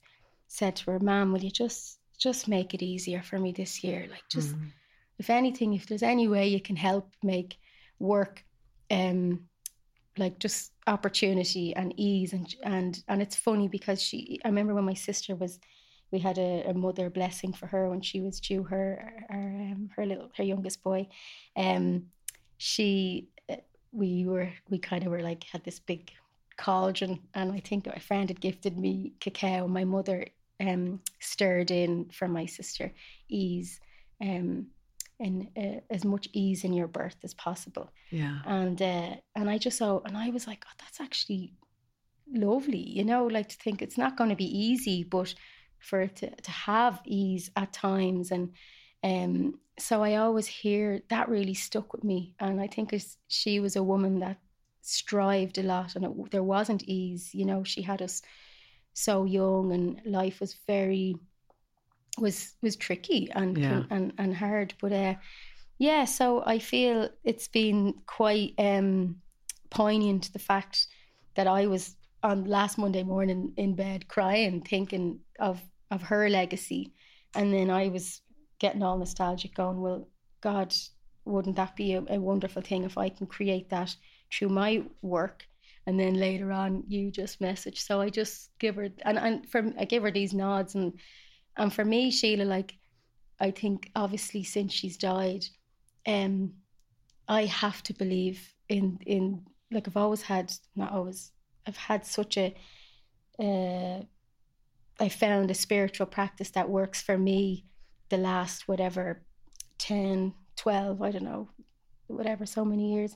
[0.47, 4.07] said to her mom will you just just make it easier for me this year
[4.09, 4.71] like just Mm.
[5.17, 7.57] if anything if there's any way you can help make
[7.99, 8.43] work
[8.91, 9.41] um
[10.17, 14.85] like just opportunity and ease and and and it's funny because she I remember when
[14.85, 15.59] my sister was
[16.11, 19.89] we had a, a mother blessing for her when she was due her her um,
[19.95, 21.07] her little her youngest boy.
[21.55, 22.07] Um
[22.57, 23.57] she uh,
[23.91, 26.11] we were we kind of were like had this big
[26.57, 29.67] cauldron and I think a friend had gifted me cacao.
[29.67, 30.27] My mother
[30.59, 32.91] um stirred in for my sister
[33.29, 33.79] ease
[34.21, 34.67] um
[35.19, 37.91] and uh, as much ease in your birth as possible.
[38.09, 41.53] Yeah, and uh, and I just saw and I was like, oh, that's actually
[42.31, 45.33] lovely, you know, like to think it's not going to be easy, but
[45.79, 48.53] for it to, to have ease at times, and
[49.03, 53.59] um, so I always hear that really stuck with me, and I think as she
[53.59, 54.37] was a woman that
[54.81, 58.21] strived a lot, and it, there wasn't ease, you know, she had us
[58.93, 61.15] so young, and life was very
[62.17, 63.83] was was tricky and Yeah.
[63.89, 65.15] and and hard, but uh,
[65.77, 69.21] yeah, so I feel it's been quite um,
[69.69, 70.87] poignant the fact
[71.35, 76.93] that I was on last Monday morning in bed crying, thinking of of her legacy,
[77.35, 78.21] and then I was
[78.59, 80.07] getting all nostalgic, going, "Well,
[80.41, 80.73] God,
[81.25, 83.95] wouldn't that be a, a wonderful thing if I can create that
[84.31, 85.47] through my work?"
[85.85, 87.81] And then later on, you just message.
[87.81, 90.93] So I just give her and and from I give her these nods, and
[91.57, 92.77] and for me, Sheila, like
[93.39, 95.45] I think obviously since she's died,
[96.07, 96.53] um,
[97.27, 101.31] I have to believe in in like I've always had not always
[101.67, 102.55] I've had such a
[103.39, 104.03] uh,
[104.99, 107.65] I found a spiritual practice that works for me
[108.09, 109.21] the last whatever
[109.77, 111.49] 10 12 I don't know
[112.07, 113.15] whatever so many years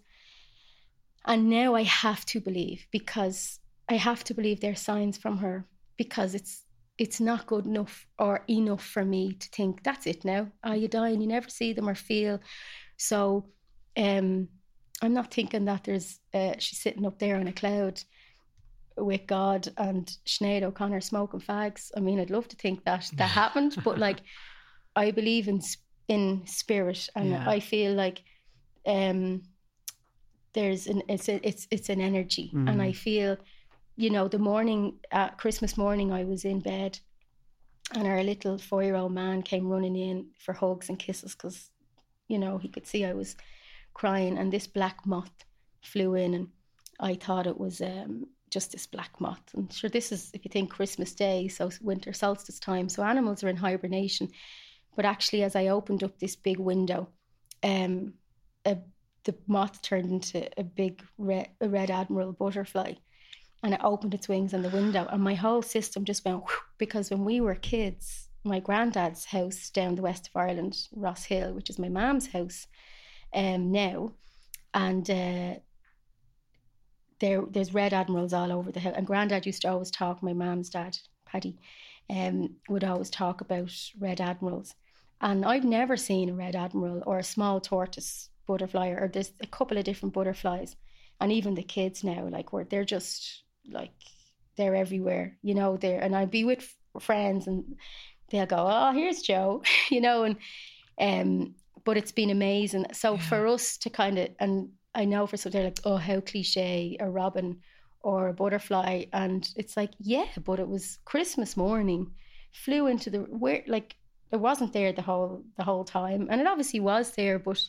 [1.25, 5.65] and now I have to believe because I have to believe there's signs from her
[5.97, 6.63] because it's
[6.97, 10.47] it's not good enough or enough for me to think that's it now.
[10.63, 11.21] Are you dying?
[11.21, 12.39] You never see them or feel.
[12.97, 13.45] So
[13.97, 14.47] um
[15.01, 18.01] I'm not thinking that there's uh, she's sitting up there on a cloud
[18.97, 21.91] with God and Sinead O'Connor smoking fags.
[21.95, 24.21] I mean, I'd love to think that that happened, but like
[24.95, 25.61] I believe in
[26.07, 27.49] in spirit, and Yeah.
[27.49, 28.23] I feel like
[28.85, 29.43] um
[30.53, 33.37] there's an it's a, it's it's an energy, and I feel
[33.95, 36.99] you know the morning at Christmas morning I was in bed,
[37.95, 41.71] and our little four year old man came running in for hugs and kisses because
[42.27, 43.35] you know he could see I was
[43.93, 45.45] crying, and this black moth
[45.81, 46.47] flew in, and
[46.99, 49.41] I thought it was um, just this black moth.
[49.53, 53.43] And sure, this is if you think Christmas Day, so winter solstice time, so animals
[53.43, 54.29] are in hibernation.
[54.95, 57.09] But actually, as I opened up this big window,
[57.63, 58.13] um,
[58.65, 58.77] a,
[59.23, 62.93] the moth turned into a big red, a red admiral butterfly,
[63.63, 66.57] and it opened its wings on the window, and my whole system just went whew,
[66.77, 71.53] because when we were kids, my granddad's house down the west of Ireland, Ross Hill,
[71.53, 72.67] which is my mom's house,
[73.33, 74.13] um, now,
[74.73, 75.55] and uh,
[77.19, 78.93] there there's red admirals all over the hill.
[78.95, 80.21] And Grandad used to always talk.
[80.21, 81.57] My mom's dad, Paddy,
[82.09, 84.75] um, would always talk about red admirals.
[85.21, 89.47] And I've never seen a red admiral or a small tortoise butterfly, or there's a
[89.47, 90.75] couple of different butterflies.
[91.21, 93.93] And even the kids now, like where they're just like
[94.57, 95.77] they're everywhere, you know.
[95.77, 97.75] They're and I'd be with friends and
[98.29, 100.37] they'll go, "Oh, here's Jo," you know, and
[100.99, 102.85] um, but it's been amazing.
[102.93, 106.19] So for us to kind of, and I know for some they're like, oh, how
[106.21, 107.59] cliche a robin
[108.01, 112.11] or a butterfly, and it's like, yeah, but it was Christmas morning,
[112.51, 113.95] flew into the where like
[114.31, 117.61] it wasn't there the whole the whole time, and it obviously was there, but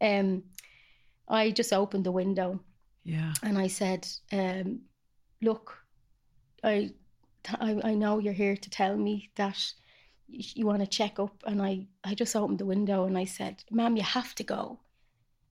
[0.00, 0.42] um,
[1.28, 2.60] I just opened the window
[3.04, 3.32] Yeah.
[3.42, 4.80] and I said, um,
[5.40, 5.78] "Look,
[6.62, 6.92] I,
[7.60, 9.58] I, I know you're here to tell me that
[10.28, 13.24] you, you want to check up." And I, I just opened the window and I
[13.24, 14.80] said, "Ma'am, you have to go."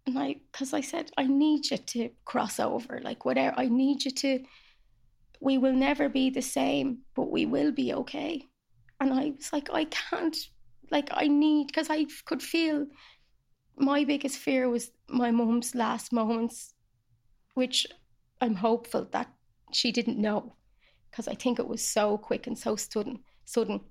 [0.10, 3.58] And I, because I said, "I need you to cross over, like whatever.
[3.58, 4.44] I need you to.
[5.40, 8.48] We will never be the same, but we will be okay."
[9.00, 10.38] And I was like, "I can't."
[10.92, 12.88] Like I need because I could feel
[13.78, 16.74] my biggest fear was my mum's last moments
[17.54, 17.86] which
[18.42, 19.28] I'm hopeful that
[19.72, 20.56] she didn't know
[21.10, 23.82] because I think it was so quick and so sudden, sudden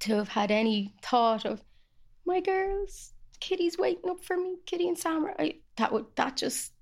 [0.00, 1.62] to have had any thought of
[2.26, 5.26] my girls, Kitty's waiting up for me, Kitty and Sam.
[5.38, 6.72] I, that would that just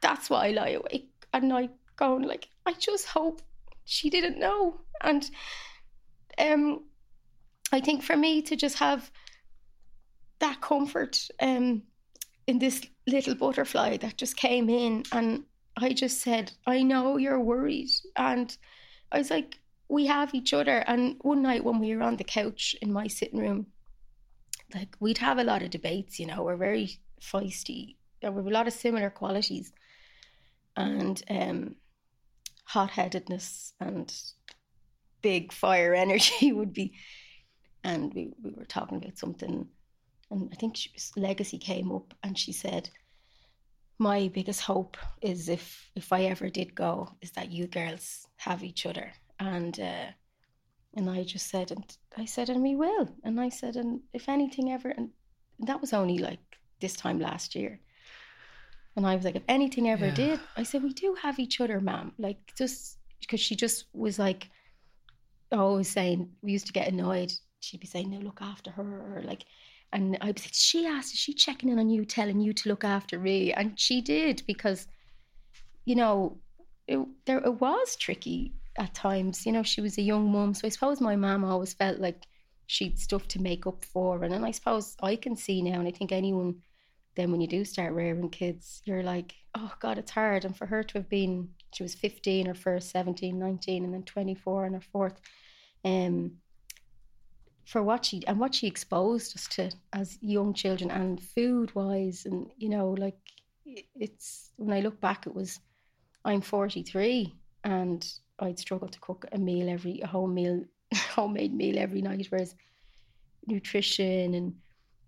[0.00, 3.40] that's why I lie awake at night going like I just hope
[3.84, 5.28] she didn't know and
[6.38, 6.84] um
[7.72, 9.10] I think for me to just have
[10.40, 11.82] that comfort um
[12.46, 15.44] in this little butterfly that just came in and
[15.76, 17.90] I just said, I know you're worried.
[18.16, 18.56] And
[19.10, 20.84] I was like, we have each other.
[20.86, 23.66] And one night when we were on the couch in my sitting room,
[24.74, 27.96] like we'd have a lot of debates, you know, we're very feisty.
[28.20, 29.72] There were a lot of similar qualities
[30.76, 31.76] and um
[32.64, 34.12] hot headedness and
[35.22, 36.94] big fire energy would be
[37.84, 39.68] and we, we were talking about something
[40.30, 42.90] and I think she legacy came up and she said,
[43.98, 48.64] "My biggest hope is if if I ever did go, is that you girls have
[48.64, 50.06] each other." And uh,
[50.96, 51.84] and I just said, and
[52.16, 53.08] I said, and we will.
[53.24, 55.10] And I said, and if anything ever, and
[55.60, 56.40] that was only like
[56.80, 57.80] this time last year.
[58.96, 60.12] And I was like, if anything ever Yeah.
[60.12, 62.12] did, I said, we do have each other, ma'am.
[62.18, 64.50] Like just because she just was like
[65.52, 67.32] always saying we used to get annoyed.
[67.60, 69.44] She'd be saying, "No, look after her," or like,
[69.92, 72.84] and I'd be "She asked, is she checking in on you, telling you to look
[72.84, 74.86] after me?" And she did because,
[75.84, 76.38] you know,
[76.86, 79.46] it there it was tricky at times.
[79.46, 82.26] You know, she was a young mum, so I suppose my mum always felt like
[82.66, 85.88] she'd stuff to make up for, and then I suppose I can see now, and
[85.88, 86.62] I think anyone.
[87.16, 90.44] Then when you do start rearing kids, you're like, oh God, it's hard.
[90.44, 94.02] And for her to have been, she was 15 her first, 17, 19, and then
[94.02, 95.20] 24 and her fourth.
[95.84, 96.38] Um,
[97.64, 102.26] for what she and what she exposed us to as young children and food wise
[102.26, 103.16] and you know like
[103.64, 105.60] it's when i look back it was
[106.24, 107.34] i'm 43
[107.64, 108.06] and
[108.40, 112.54] i'd struggle to cook a meal every a home meal homemade meal every night whereas
[113.46, 114.54] nutrition and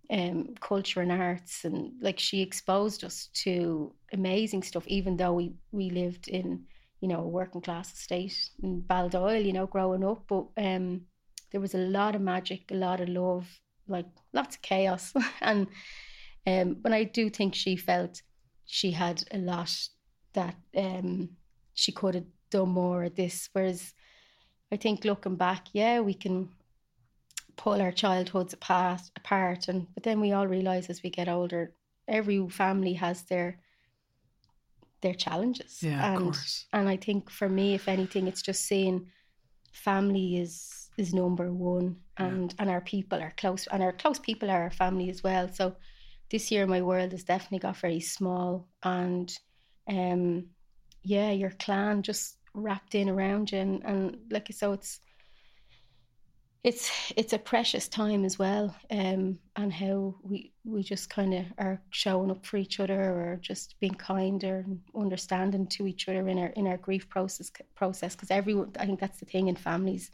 [0.08, 5.52] um, culture and arts and like she exposed us to amazing stuff even though we
[5.72, 6.64] we lived in
[7.00, 10.24] you know a working class estate in Baldoyle you know growing up.
[10.28, 11.02] But um
[11.52, 13.46] there was a lot of magic a lot of love
[13.88, 15.12] like lots of chaos.
[15.40, 15.66] And
[16.46, 18.22] um but I do think she felt
[18.66, 19.72] she had a lot
[20.32, 21.30] that um
[21.74, 23.48] she could have done more at this.
[23.52, 23.94] Whereas
[24.72, 26.48] I think looking back yeah we can
[27.56, 31.72] pull our childhoods apart apart and but then we all realize as we get older
[32.08, 33.58] every family has their
[35.02, 35.82] their challenges.
[35.82, 36.66] Yeah, of and course.
[36.72, 39.06] and i think for me if anything it's just saying
[39.72, 41.96] family is is number one.
[42.18, 45.52] And and our people are close and our close people are our family as well.
[45.52, 45.76] So
[46.30, 48.68] this year my world has definitely got very small.
[48.82, 49.30] And
[49.88, 50.46] um
[51.06, 55.00] yeah your clan just wrapped in around you and, and like so it's
[56.64, 61.44] it's it's a precious time as well um and how we we just kind of
[61.58, 66.26] are showing up for each other or just being kinder and understanding to each other
[66.28, 69.54] in our in our grief process process because everyone i think that's the thing in
[69.54, 70.10] families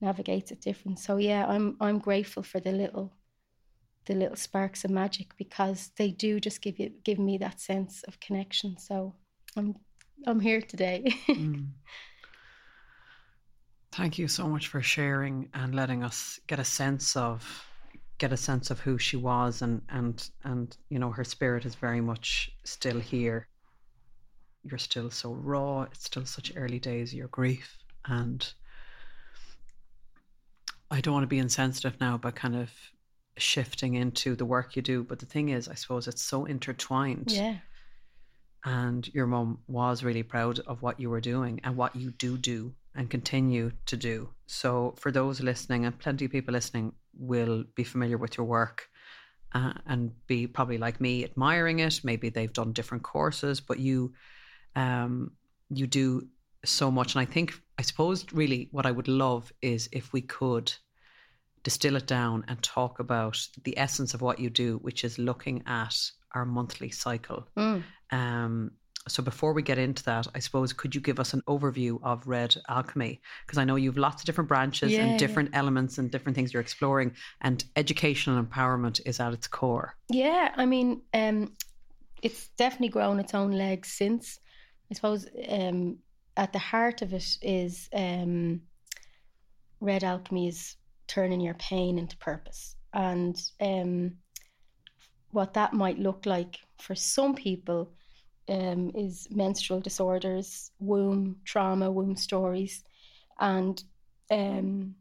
[0.00, 0.98] navigates it different.
[0.98, 3.12] So yeah i'm i'm grateful for the little
[4.06, 8.02] the little sparks of magic because they do just give you give me that sense
[8.08, 8.76] of connection.
[8.78, 9.14] So
[9.56, 9.76] i'm
[10.26, 11.68] i'm here today Mm.
[13.92, 17.66] Thank you so much for sharing and letting us get a sense of
[18.16, 21.74] get a sense of who she was and and and you know her spirit is
[21.74, 23.48] very much still here.
[24.64, 25.82] You're still so raw.
[25.82, 28.50] It's still such early days of your grief and
[30.90, 32.70] I don't want to be insensitive now but kind of
[33.36, 37.30] shifting into the work you do, but the thing is I suppose it's so intertwined
[37.30, 37.56] yeah
[38.64, 42.38] and your mum was really proud of what you were doing and what you do
[42.38, 44.28] do and continue to do.
[44.46, 48.88] So, for those listening, and plenty of people listening will be familiar with your work
[49.54, 52.00] uh, and be probably like me admiring it.
[52.04, 54.12] Maybe they've done different courses, but you
[54.76, 55.32] um,
[55.70, 56.28] you do
[56.64, 57.14] so much.
[57.14, 60.72] And I think I suppose really what I would love is if we could
[61.62, 65.62] distill it down and talk about the essence of what you do, which is looking
[65.66, 65.96] at
[66.34, 67.46] our monthly cycle.
[67.56, 67.82] Mm.
[68.10, 68.72] Um,
[69.08, 72.26] so before we get into that, I suppose could you give us an overview of
[72.26, 73.20] Red Alchemy?
[73.44, 76.36] Because I know you have lots of different branches Yeah, and different elements and different
[76.36, 79.96] things you're exploring, and educational empowerment is at its core.
[80.08, 81.52] Yeah, I mean, um,
[82.22, 84.38] it's definitely grown its own legs since.
[84.90, 85.98] I suppose um,
[86.36, 88.62] at the heart of it is um,
[89.80, 90.76] red alchemy is
[91.08, 94.12] turning your pain into purpose, and um,
[95.32, 97.90] what that might look like for some people
[98.48, 102.84] um, is menstrual disorders, womb trauma, womb stories,
[103.38, 103.82] and
[104.30, 104.94] um,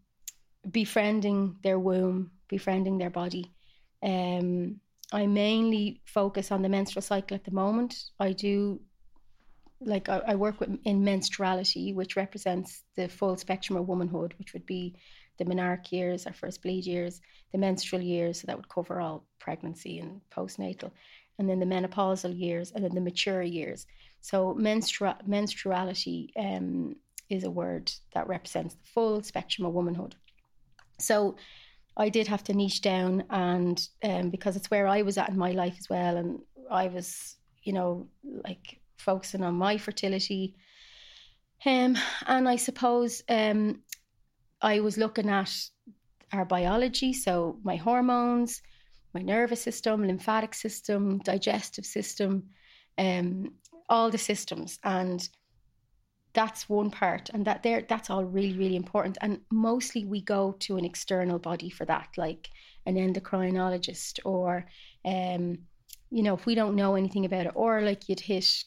[0.72, 3.52] befriending their womb, befriending their body.
[4.04, 4.80] Um,
[5.12, 7.96] I mainly focus on the menstrual cycle at the moment.
[8.20, 8.80] I do,
[9.82, 14.54] like, I, I work with in menstruality, which represents the full spectrum of womanhood, which
[14.54, 14.96] would be
[15.38, 17.22] the menarche years, our first bleed years,
[17.52, 20.92] the menstrual years, so that would cover all pregnancy and postnatal,
[21.40, 23.88] and then the menopausal years, and then the mature years.
[24.22, 26.96] So menstrua- menstruality um,
[27.30, 30.16] is a word that represents the full spectrum of womanhood.
[31.00, 31.36] So
[31.98, 35.38] I did have to niche down, and um, because it's where I was at in
[35.38, 40.56] my life as well, and I was, you know, like focusing on my fertility.
[41.66, 43.84] Um, and I suppose um,
[44.62, 45.52] I was looking at
[46.32, 48.62] our biology, so my hormones,
[49.14, 52.44] my nervous system, lymphatic system, digestive system,
[52.98, 53.54] um,
[53.90, 55.28] all the systems, and
[56.34, 59.18] that's one part, and that there that's all really really important.
[59.22, 62.50] And mostly we go to an external body for that, like
[62.86, 64.66] an endocrinologist or,
[65.04, 65.58] um,
[66.10, 68.64] you know, if we don't know anything about it, or like you'd hit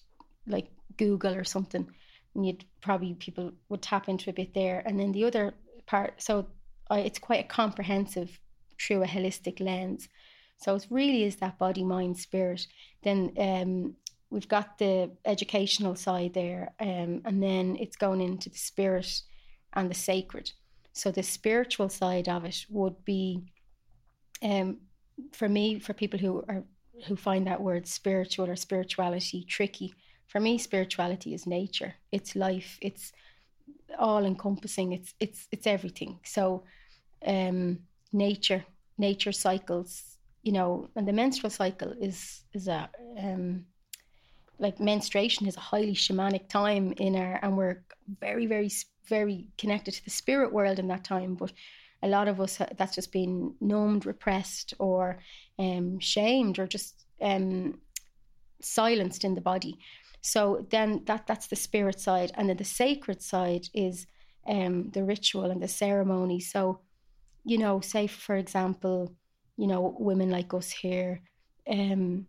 [0.47, 0.69] like
[0.99, 1.89] Google or something,
[2.35, 5.55] and you'd probably people would tap into a bit there, and then the other
[5.87, 6.47] part, so
[6.91, 8.41] I, it's quite a comprehensive
[8.81, 10.09] through a holistic lens.
[10.57, 12.67] So it really is that body, mind, spirit.
[13.03, 13.95] Then um,
[14.31, 19.23] we've got the educational side there, um, and then it's going into the spirit
[19.73, 20.53] and the sacred.
[20.93, 23.43] So the spiritual side of it would be,
[24.43, 24.79] um,
[25.33, 26.65] for me, for people who are
[27.07, 29.93] who find that word spiritual or spirituality tricky.
[30.29, 31.95] For me, spirituality is nature.
[32.13, 32.79] It's life.
[32.81, 33.13] It's
[33.99, 34.93] all encompassing.
[34.93, 36.19] It's it's it's everything.
[36.25, 36.65] So,
[37.27, 37.81] um,
[38.13, 38.65] nature,
[38.99, 40.03] nature cycles.
[40.43, 43.65] You know, and the menstrual cycle is is a um,
[44.59, 47.83] like menstruation is a highly shamanic time in our, and we're
[48.21, 48.71] very very
[49.09, 51.35] very connected to the spirit world in that time.
[51.35, 51.53] But
[52.03, 55.19] a lot of us that's just been numbed, repressed, or
[55.59, 57.81] um, shamed, or just um,
[58.61, 59.79] silenced in the body.
[60.25, 64.07] So then that that's the spirit side, and then the sacred side is
[64.47, 66.41] um, the ritual and the ceremony.
[66.41, 66.81] So,
[67.45, 69.15] you know, say for example,
[69.59, 71.21] you know, women like us here,
[71.69, 72.27] um,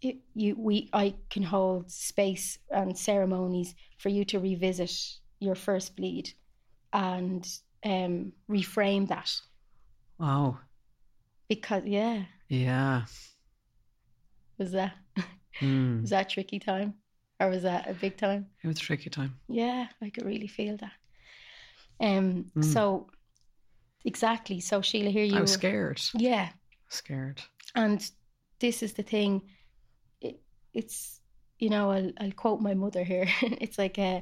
[0.00, 4.92] it, you we I can hold space and ceremonies for you to revisit
[5.40, 6.32] your first bleed
[6.92, 7.44] and
[7.84, 9.32] um, reframe that
[10.20, 10.58] Wow.
[11.48, 13.06] because yeah, Yeah.
[14.56, 14.94] was that
[15.60, 16.02] Mm.
[16.02, 16.94] was that a tricky time
[17.40, 18.46] or was that a big time?
[18.62, 19.38] It was a tricky time.
[19.48, 20.92] Yeah, I could really feel that.
[22.00, 22.64] Um, Mm.
[22.64, 23.08] so
[24.04, 24.60] exactly.
[24.60, 26.00] So Sheila, here you I was were- scared.
[26.14, 26.48] Yeah,
[26.88, 27.42] Scared.
[27.74, 28.08] and
[28.60, 29.42] this is the thing.
[30.20, 30.40] It,
[30.72, 31.20] it's
[31.58, 33.26] you know I'll I'll quote my mother here.
[33.42, 34.20] it's like uh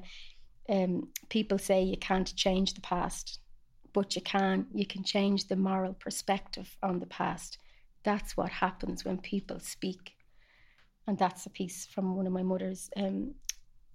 [0.67, 3.39] um, people say you can't change the past,
[3.93, 4.67] but you can.
[4.73, 7.59] You can change the moral perspective on the past.
[8.03, 10.14] That's what happens when people speak,
[11.07, 13.35] and that's a piece from one of my mother's um,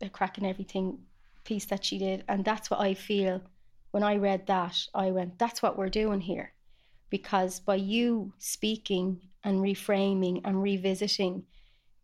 [0.02, 0.98] a cracking everything
[1.44, 3.42] piece that she did, and that's what I feel
[3.92, 4.78] when I read that.
[4.94, 6.54] I went, that's what we're doing here,
[7.10, 11.44] because by you speaking and reframing and revisiting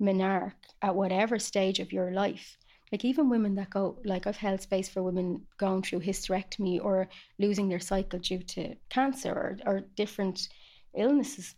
[0.01, 2.57] menarche at whatever stage of your life.
[2.91, 7.07] Like even women that go, like I've held space for women going through hysterectomy or
[7.39, 10.49] losing their cycle due to cancer or, or different
[10.95, 11.55] illnesses,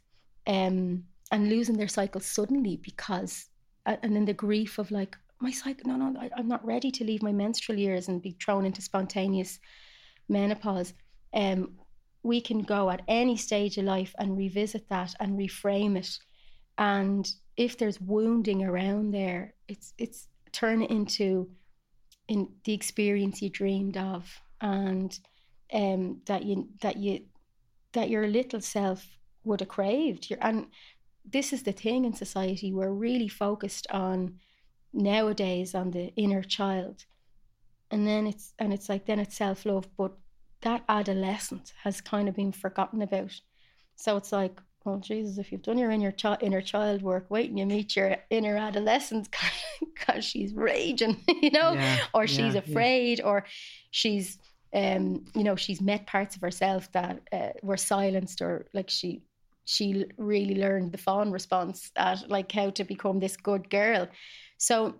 [0.47, 3.47] um, and losing their cycle suddenly because,
[3.85, 5.89] and then the grief of like my cycle.
[5.89, 8.81] No, no, I, I'm not ready to leave my menstrual years and be thrown into
[8.81, 9.59] spontaneous
[10.29, 10.93] menopause.
[11.33, 11.73] Um,
[12.23, 16.17] we can go at any stage of life and revisit that and reframe it,
[16.77, 21.49] and if there's wounding around there, it's it's turn it into
[22.27, 25.19] in the experience you dreamed of and
[25.73, 27.21] um that you that you
[27.93, 29.05] that your little self
[29.43, 30.29] would have craved.
[30.29, 30.67] You're, and
[31.27, 32.73] this is the thing in society.
[32.73, 34.39] We're really focused on
[34.93, 37.05] nowadays on the inner child,
[37.91, 40.13] and then it's and it's like then it's self love, but
[40.61, 43.39] that adolescent has kind of been forgotten about.
[43.95, 47.49] So it's like, well, Jesus, if you've done your inner, chi- inner child work, wait
[47.49, 49.29] and you meet your inner adolescent
[49.79, 52.71] because she's raging, you know, Yeah, or she's yeah, yeah.
[52.71, 53.45] afraid, or
[53.91, 54.37] she's,
[54.73, 59.23] um, you know, she's met parts of herself that uh, were silenced, or like she,
[59.67, 64.07] she really learned the fawn response at like how to become this good girl.
[64.57, 64.95] So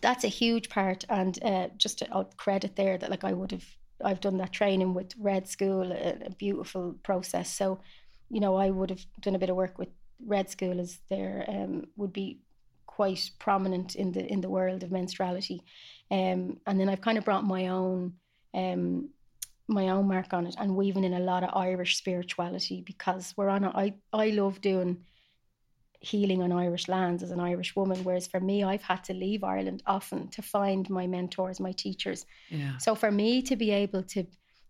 [0.00, 3.50] that's a huge part, and uh, just to, I'll credit there that like I would
[3.50, 3.66] have
[4.04, 7.52] I've done that training with Red School, a, a beautiful process.
[7.52, 7.80] So,
[8.30, 9.88] you know, I would have done a bit of work with
[10.24, 12.38] Red School as there um, would be
[12.86, 15.58] quite prominent in the in the world of menstruality,
[16.12, 18.12] um, and then I've kind of brought my own
[18.54, 19.10] um,
[19.68, 23.48] my own mark on it and weaving in a lot of Irish spirituality because we're
[23.48, 23.64] on.
[23.64, 25.04] A, I I love doing
[26.00, 29.42] healing on Irish lands as an Irish woman, whereas for me, I've had to leave
[29.42, 32.24] Ireland often to find my mentors, my teachers.
[32.50, 32.78] Yeah.
[32.78, 34.24] So for me to be able to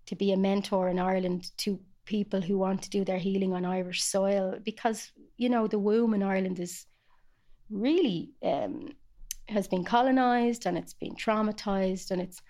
[0.06, 3.64] to be a mentor in Ireland to people who want to do their healing on
[3.64, 6.86] Irish soil, because you know the womb in Ireland is
[7.70, 8.94] really um,
[9.48, 12.40] has been colonized and it's been traumatized and it's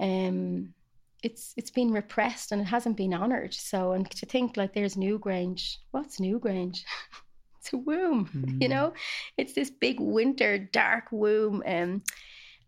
[0.00, 0.74] um,
[1.22, 3.54] it's it's been repressed and it hasn't been honored.
[3.54, 6.80] So and to think like there's Newgrange, what's Newgrange?
[7.60, 8.92] it's a womb, you know.
[9.36, 12.02] It's this big winter dark womb, um,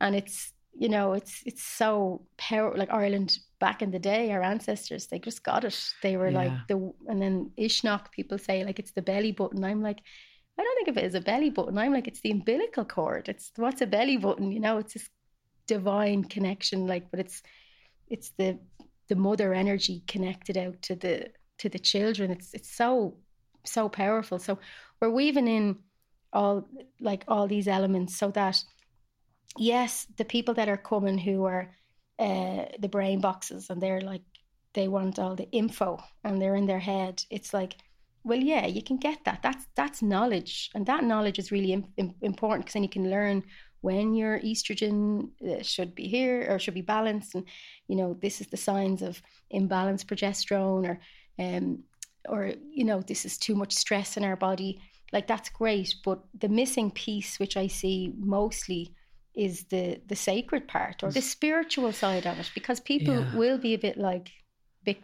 [0.00, 4.32] and it's you know it's it's so power like Ireland back in the day.
[4.32, 5.78] Our ancestors they just got it.
[6.02, 9.64] They were like the and then Uisneach people say like it's the belly button.
[9.64, 10.00] I'm like.
[10.58, 11.78] I don't think of it as a belly button.
[11.78, 13.30] I'm like, it's the umbilical cord.
[13.30, 15.08] It's what's a belly button, you know, it's this
[15.66, 17.42] divine connection, like, but it's
[18.10, 18.58] it's the
[19.08, 22.30] the mother energy connected out to the to the children.
[22.30, 23.16] It's it's so
[23.64, 24.38] so powerful.
[24.38, 24.58] So
[25.00, 25.78] we're weaving in
[26.32, 26.68] all
[27.00, 28.62] like all these elements so that
[29.58, 31.74] yes, the people that are coming who are
[32.18, 34.22] uh, the brain boxes and they're like
[34.74, 37.22] they want all the info and they're in their head.
[37.30, 37.76] It's like,
[38.22, 39.40] well, yeah, you can get that.
[39.42, 43.10] That's that's knowledge, and that knowledge is really im- im- important because then you can
[43.10, 43.42] learn
[43.82, 47.44] when your estrogen uh, should be here or should be balanced, and
[47.88, 49.22] you know this is the signs of
[49.52, 51.00] imbalanced progesterone, or
[51.38, 51.84] um,
[52.28, 54.80] or you know this is too much stress in our body.
[55.12, 58.94] Like that's great, but the missing piece, which I see mostly,
[59.34, 63.36] is the the sacred part or the spiritual side of it, because people Yeah.
[63.36, 64.30] will be a bit like.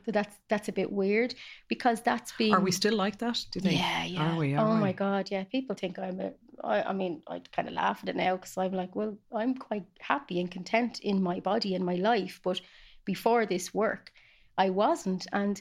[0.07, 1.35] That's that's a bit weird
[1.69, 2.55] because that's being.
[2.55, 3.45] Are we still like that?
[3.53, 3.79] Do you think?
[3.79, 4.33] Yeah, yeah.
[4.33, 4.55] Are we?
[4.57, 5.45] oh Are my god, yeah.
[5.45, 6.33] People think I'm a.
[6.65, 9.55] I, I mean, I kind of laugh at it now because I'm like, well, I'm
[9.55, 12.61] quite happy and content in my body and my life, but
[13.05, 14.13] before this work,
[14.59, 15.27] I wasn't.
[15.33, 15.61] And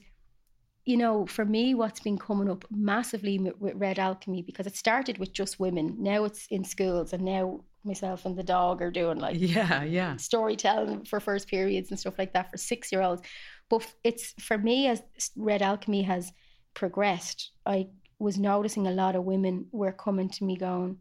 [0.85, 4.75] you know, for me, what's been coming up massively with, with Red Alchemy because it
[4.77, 5.95] started with just women.
[5.99, 10.15] Now it's in schools, and now myself and the dog are doing like Yeah, yeah.
[10.17, 13.21] storytelling for first periods and stuff like that for six year olds.
[13.69, 15.01] But it's for me as
[15.35, 16.31] Red Alchemy has
[16.75, 17.87] progressed, I
[18.19, 20.97] was noticing a lot of women were coming to me going,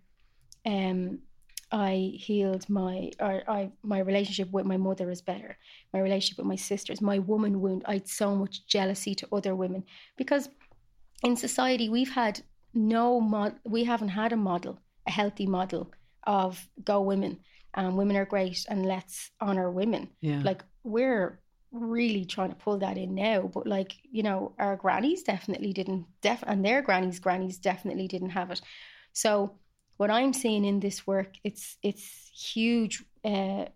[0.67, 1.21] um,
[1.71, 5.57] I healed my or I my relationship with my mother is better.
[5.93, 7.83] My relationship with my sisters, my woman wound.
[7.87, 9.85] I had so much jealousy to other women
[10.17, 10.49] because
[11.25, 12.43] in society we've had
[12.75, 15.91] no mod we haven't had a model, a healthy model
[16.27, 17.41] of go women
[17.75, 20.09] and women are great and let's honor women.
[20.21, 20.43] Yeah.
[20.45, 21.41] Like we're
[21.75, 26.07] really trying to pull that in now, but like, you know, our grannies definitely didn't
[26.23, 28.61] def and their grannies grannies definitely didn't have it.
[29.13, 29.59] So
[29.97, 33.67] what I'm seeing in this work, it's it's huge uh,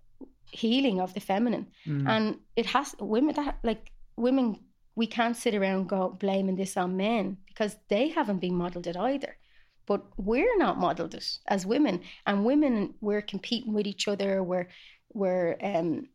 [0.50, 2.08] healing of the feminine, Mm.
[2.08, 4.60] and it has women that like women.
[4.96, 8.96] We can't sit around go blaming this on men because they haven't been modelled it
[8.96, 9.36] either.
[9.86, 14.42] But we're not modelled it as women, and women we're competing with each other.
[14.42, 14.68] We're
[15.12, 16.08] we're um,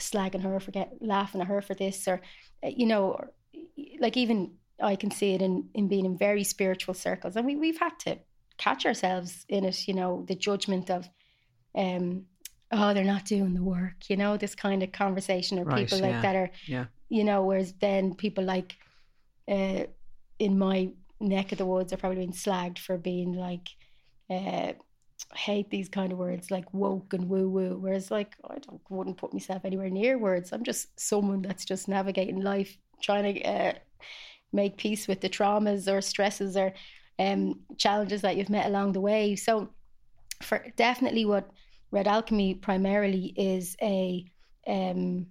[0.00, 2.20] slagging her for get laughing at her for this, or
[2.64, 3.30] uh, you know, or,
[3.98, 7.56] like even I can see it in in being in very spiritual circles, and we
[7.56, 8.18] we've had to
[8.58, 9.88] catch ourselves in it.
[9.88, 11.08] You know, the judgment of,
[11.74, 12.26] um,
[12.72, 14.08] oh, they're not doing the work.
[14.10, 16.22] You know, this kind of conversation, or Right, people like yeah.
[16.22, 16.86] that are, Yeah.
[17.08, 18.76] you know, whereas then people like,
[19.48, 19.84] uh,
[20.38, 20.90] in my
[21.20, 23.68] neck of the woods are probably being slagged for being like,
[24.28, 24.72] uh,
[25.32, 27.78] I hate these kind of words like woke and woo woo.
[27.78, 30.52] Whereas like I don't wouldn't put myself anywhere near words.
[30.52, 33.72] I'm just someone that's just navigating life, trying to uh,
[34.52, 36.72] make peace with the traumas or stresses or
[37.18, 39.36] um, challenges that you've met along the way.
[39.36, 39.70] So
[40.42, 41.50] for definitely what
[41.90, 44.24] Red Alchemy primarily is a
[44.66, 45.26] um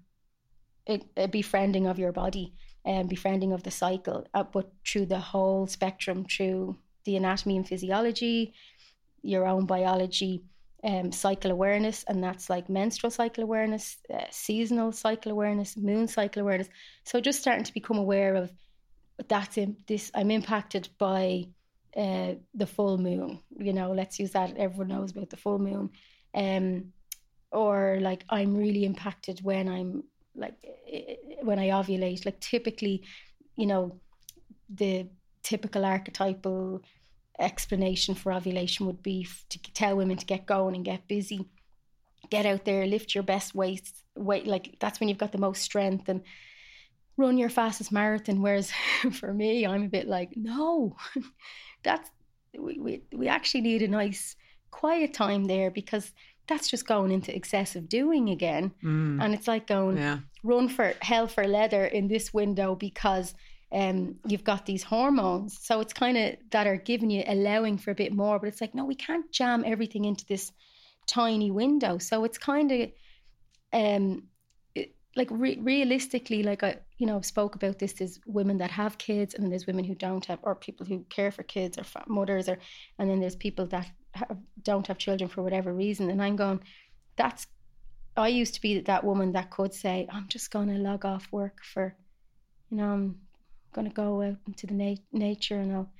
[0.87, 2.53] a, a befriending of your body
[2.85, 7.67] and befriending of the cycle, uh, but through the whole spectrum, through the anatomy and
[7.67, 8.53] physiology,
[9.21, 10.43] your own biology,
[10.83, 16.41] um, cycle awareness, and that's like menstrual cycle awareness, uh, seasonal cycle awareness, moon cycle
[16.41, 16.69] awareness.
[17.03, 18.51] So just starting to become aware of
[19.27, 20.11] that's in, this.
[20.15, 21.47] I'm impacted by
[21.95, 23.39] uh, the full moon.
[23.57, 24.55] You know, let's use that.
[24.57, 25.89] Everyone knows about the full moon.
[26.33, 26.93] Um,
[27.51, 30.03] or like I'm really impacted when I'm
[30.35, 30.53] like
[31.41, 32.25] when I ovulate.
[32.25, 33.03] Like typically,
[33.55, 33.99] you know,
[34.69, 35.07] the
[35.43, 36.83] typical archetypal
[37.39, 41.47] explanation for ovulation would be to tell women to get going and get busy,
[42.29, 43.91] get out there, lift your best weight.
[44.15, 46.21] Weight like that's when you've got the most strength and
[47.17, 48.41] run your fastest marathon.
[48.41, 48.71] Whereas
[49.13, 50.95] for me, I'm a bit like, no,
[51.83, 52.09] that's
[52.57, 54.35] we, we we actually need a nice
[54.71, 56.11] quiet time there because
[56.47, 58.71] that's just going into excessive doing again.
[58.83, 59.23] Mm.
[59.23, 60.19] And it's like going yeah.
[60.43, 63.35] run for hell for leather in this window because
[63.71, 65.57] um, you've got these hormones.
[65.61, 68.61] So it's kind of that are giving you allowing for a bit more, but it's
[68.61, 70.51] like, no, we can't jam everything into this
[71.07, 71.97] tiny window.
[71.97, 72.91] So it's kind of
[73.73, 74.23] um,
[74.73, 77.93] it, like re- realistically, like I, you know, spoke about this.
[77.93, 81.05] There's women that have kids, and then there's women who don't have, or people who
[81.09, 82.57] care for kids, or mothers, or
[82.97, 86.09] and then there's people that have, don't have children for whatever reason.
[86.09, 86.59] And I'm going,
[87.15, 87.45] that's,
[88.17, 91.27] I used to be that woman that could say, I'm just going to log off
[91.31, 91.95] work for,
[92.69, 93.19] you know, I'm
[93.73, 95.91] going to go out into the na- nature and I'll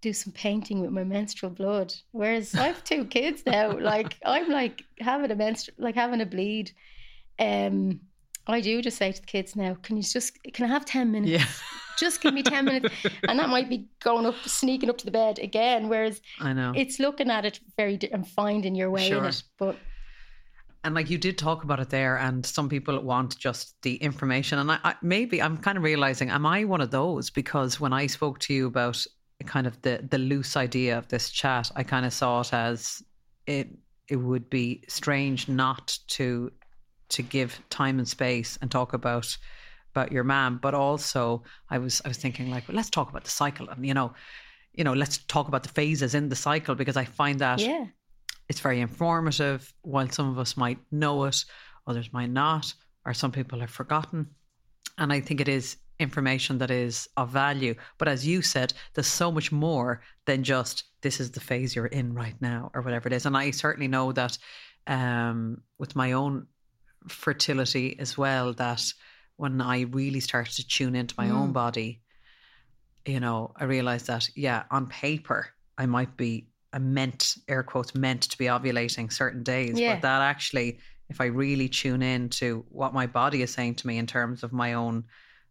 [0.00, 1.94] do some painting with my menstrual blood.
[2.12, 6.26] Whereas I have two kids now, like I'm like having a menstrual, like having a
[6.26, 6.72] bleed.
[7.38, 8.00] Um,
[8.46, 11.12] I do just say to the kids now, can you just, can I have 10
[11.12, 11.30] minutes?
[11.30, 11.44] Yeah.
[11.98, 12.94] Just give me 10 minutes.
[13.28, 15.88] And that might be going up, sneaking up to the bed again.
[15.88, 19.18] Whereas I know it's looking at it very and finding your way sure.
[19.18, 19.42] in it.
[19.58, 19.76] But
[20.82, 24.58] and like you did talk about it there, and some people want just the information.
[24.58, 27.30] And I, I, maybe I'm kind of realizing, am I one of those?
[27.30, 29.04] Because when I spoke to you about
[29.46, 33.02] kind of the the loose idea of this chat, I kind of saw it as
[33.46, 33.68] it
[34.08, 36.50] it would be strange not to
[37.10, 39.36] to give time and space and talk about
[39.92, 43.24] about your mom, but also I was I was thinking like, well, let's talk about
[43.24, 44.14] the cycle, and you know,
[44.72, 47.86] you know, let's talk about the phases in the cycle because I find that yeah.
[48.50, 49.72] It's very informative.
[49.82, 51.44] While some of us might know it,
[51.86, 52.74] others might not,
[53.06, 54.26] or some people have forgotten,
[54.98, 57.76] and I think it is information that is of value.
[57.96, 61.86] But as you said, there's so much more than just this is the phase you're
[61.86, 63.24] in right now, or whatever it is.
[63.24, 64.36] And I certainly know that
[64.88, 66.48] um, with my own
[67.08, 68.82] fertility as well that
[69.36, 71.34] when I really started to tune into my mm.
[71.34, 72.02] own body,
[73.06, 75.46] you know, I realized that, yeah, on paper,
[75.78, 79.78] I might be meant, air quotes, meant to be ovulating certain days.
[79.78, 79.94] Yeah.
[79.94, 83.86] But that actually, if I really tune in to what my body is saying to
[83.86, 85.04] me in terms of my own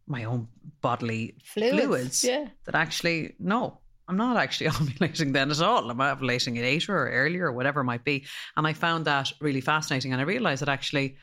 [0.08, 0.48] my own
[0.82, 2.48] bodily fluids, fluids yeah.
[2.66, 5.90] that actually no, I'm not actually ovulating then at all.
[5.90, 8.26] I'm ovulating at later or earlier or whatever it might be.
[8.58, 10.12] And I found that really fascinating.
[10.12, 11.18] And I realized that actually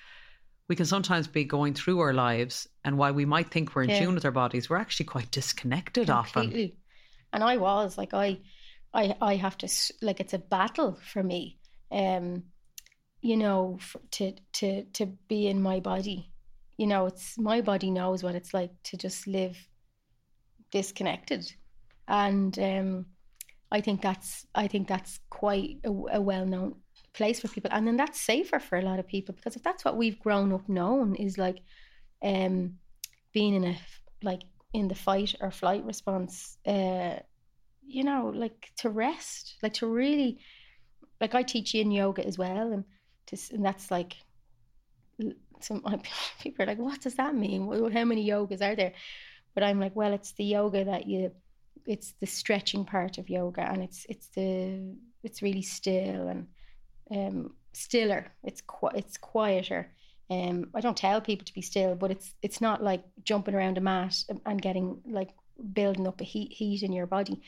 [0.69, 3.91] we can sometimes be going through our lives and while we might think we're in
[3.91, 4.01] yeah.
[4.01, 6.65] tune with our bodies we're actually quite disconnected Completely.
[6.65, 6.73] often
[7.33, 8.39] and i was like i
[8.97, 9.69] i i have to
[10.03, 11.59] like it's a battle for me
[11.93, 12.43] um
[13.27, 16.31] you know for, to to to be in my body.
[16.79, 19.57] You know it's my body knows what it's like to just live
[20.71, 21.53] disconnected.
[22.09, 23.07] And um
[23.73, 26.77] i think that's i think that's quite a, a well-known
[27.13, 27.71] place for people.
[27.73, 30.53] And then that's safer for a lot of people because if that's what we've grown
[30.53, 31.59] up known is like
[32.23, 32.79] um
[33.33, 33.77] being in a
[34.23, 34.43] like
[34.73, 37.17] in the fight or flight response uh
[37.87, 40.39] you know like to rest like to really
[41.21, 42.85] like I teach yin yoga as well and
[43.27, 44.17] to and that's like
[45.61, 45.83] some
[46.41, 48.93] people are like what does that mean how many yogas are there
[49.55, 51.31] but I'm like well it's the yoga that you
[51.87, 56.47] it's the stretching part of yoga and it's it's the it's really still and
[57.11, 58.33] um, stiller.
[58.43, 59.93] It's qu- it's quieter.
[60.31, 63.79] Um, I don't tell people to be still, but it's it's not like jumping around
[63.79, 65.31] a mat and getting like
[65.73, 67.43] building up a heat heat in your body.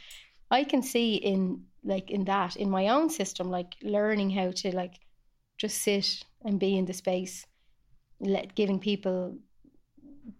[0.50, 4.74] I can see in like in that in my own system, like learning how to
[4.74, 4.94] like
[5.56, 7.46] just sit and be in the space,
[8.20, 9.38] let giving people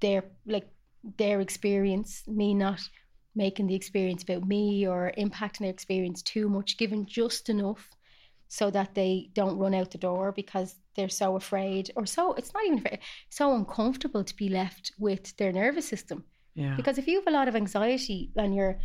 [0.01, 0.69] their like
[1.17, 2.81] their experience, me not
[3.35, 7.89] making the experience about me or impacting their experience too much, giving just enough
[8.49, 12.53] so that they don't run out the door because they're so afraid or so it's
[12.55, 12.99] not even afraid,
[13.29, 16.25] so uncomfortable to be left with their nervous system.
[16.55, 16.75] Yeah.
[16.75, 18.81] Because if you have a lot of anxiety and you're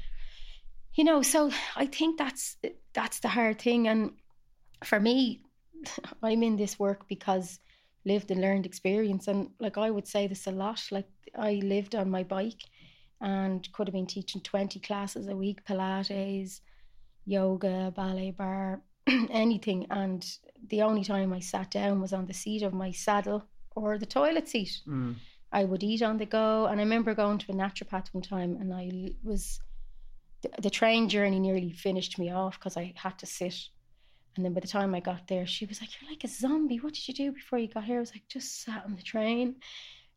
[0.95, 2.57] you know, so I think that's
[2.93, 4.11] that's the hard thing and
[4.83, 5.41] for me
[6.23, 7.59] I'm in this work because
[8.05, 11.95] lived and learned experience and like I would say this a lot like I lived
[11.95, 12.61] on my bike
[13.23, 16.59] and could have been teaching 20 classes a week Pilates,
[17.25, 18.81] yoga, ballet barre,
[19.29, 19.87] anything.
[19.89, 20.25] And
[20.69, 24.05] the only time I sat down was on the seat of my saddle or the
[24.05, 24.81] toilet seat.
[24.87, 25.15] Mm.
[25.51, 26.65] I would eat on the go.
[26.65, 29.59] And I remember going to a naturopath one time and I was,
[30.43, 33.55] the, the train journey nearly finished me off because I had to sit.
[34.35, 36.77] And then by the time I got there, she was like, You're like a zombie.
[36.77, 37.97] What did you do before you got here?
[37.97, 39.55] I was like, Just sat on the train.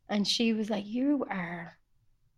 [0.09, 1.77] And she was like, You are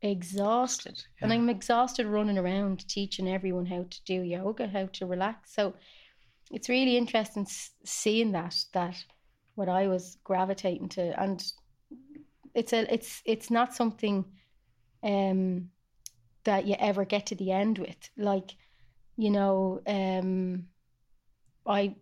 [0.02, 1.04] exhausted.
[1.22, 5.54] And I'm exhausted running around teaching everyone how to do yoga, how to relax.
[5.54, 5.74] So
[6.52, 7.46] it's really interesting
[7.84, 8.96] seeing that, that
[9.56, 11.22] what I was gravitating to.
[11.22, 11.44] And
[12.56, 14.26] it's a it's it's not something
[15.04, 15.70] um
[16.50, 18.02] that you ever get to the end with.
[18.18, 18.50] Like,
[19.24, 20.66] you know, um
[21.66, 21.96] I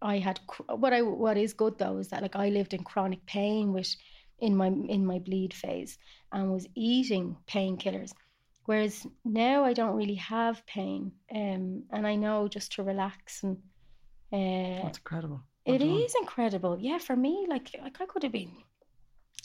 [0.00, 0.40] I had
[0.82, 3.90] what I what is good though is that like I lived in chronic pain with
[4.38, 5.98] in my in my bleed phase
[6.32, 8.12] and was eating painkillers,
[8.68, 13.56] whereas now I don't really have pain, um, and I know just to relax and
[14.32, 15.40] uh, That's incredible.
[15.66, 16.74] it is incredible.
[16.80, 18.52] Yeah, for me, like like I could have been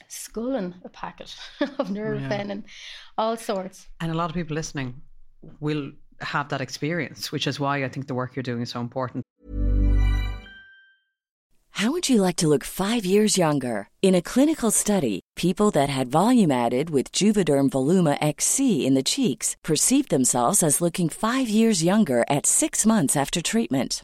[0.08, 2.64] sculling a packet of Nurofen and
[3.18, 3.88] all sorts.
[3.99, 5.01] And a lot of people listening
[5.60, 5.91] will
[6.22, 9.24] have that experience, which is why I think the work you're doing is so important.
[11.78, 13.89] How would you like to look five years younger?
[14.01, 19.03] In a clinical study, people that had volume added with Juvederm Voluma XC in the
[19.03, 24.03] cheeks perceived themselves as looking five years younger at six months after treatment.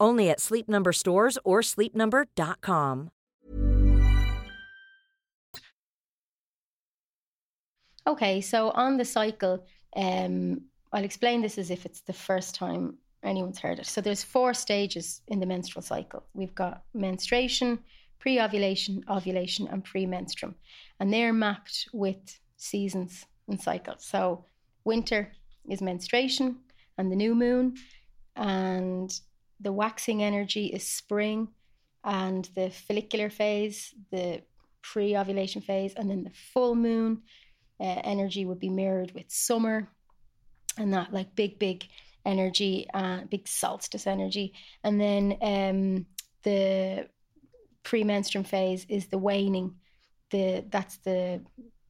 [0.00, 3.10] Only at Sleep Number stores or sleepnumber.com.
[8.06, 12.96] Okay, so on the cycle, um, I'll explain this as if it's the first time
[13.22, 13.86] anyone's heard it.
[13.86, 16.24] So there's four stages in the menstrual cycle.
[16.34, 17.78] We've got menstruation,
[18.18, 20.54] pre-ovulation, ovulation, and premenstruum,
[20.98, 24.04] and they're mapped with seasons and cycles.
[24.04, 24.44] So
[24.84, 25.32] winter
[25.68, 26.56] is menstruation
[26.98, 27.76] and the new moon,
[28.36, 29.12] and
[29.60, 31.48] the waxing energy is spring,
[32.04, 34.42] and the follicular phase, the
[34.82, 37.22] pre-ovulation phase, and then the full moon
[37.78, 39.88] uh, energy would be mirrored with summer.
[40.78, 41.84] And that like big big
[42.24, 44.54] energy uh, big solstice energy.
[44.84, 46.06] And then um
[46.42, 47.08] the
[47.82, 49.74] premenstrual phase is the waning.
[50.30, 51.42] The that's the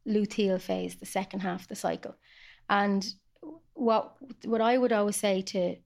[0.09, 2.17] luteal phase the second half of the cycle.
[2.69, 3.07] And
[3.75, 5.77] what what i would always say to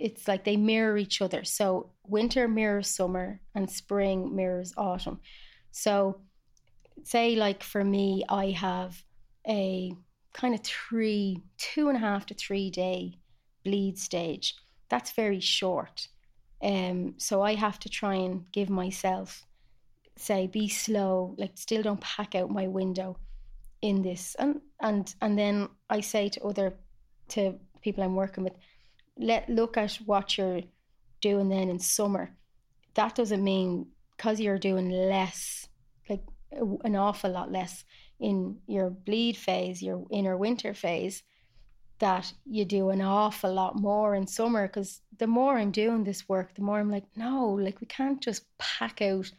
[0.00, 5.20] it's like they mirror each other so winter mirrors summer and spring mirrors autumn
[5.70, 6.20] so
[7.02, 9.02] say like for me i have
[9.48, 9.92] a
[10.34, 13.18] kind of three, two and a half to three day
[13.64, 14.56] bleed stage.
[14.90, 16.08] That's very short.
[16.62, 19.46] Um, so I have to try and give myself,
[20.16, 23.16] say, be slow, like still don't pack out my window
[23.80, 24.34] in this.
[24.38, 26.74] And and and then I say to other
[27.28, 28.54] to people I'm working with,
[29.18, 30.62] let look at what you're
[31.20, 32.34] doing then in summer.
[32.94, 35.68] That doesn't mean because you're doing less,
[36.08, 37.84] like an awful lot less
[38.20, 41.22] in your bleed phase, your inner winter phase,
[41.98, 46.28] that you do an awful lot more in summer because the more I'm doing this
[46.28, 49.30] work, the more I'm like, no, like we can't just pack out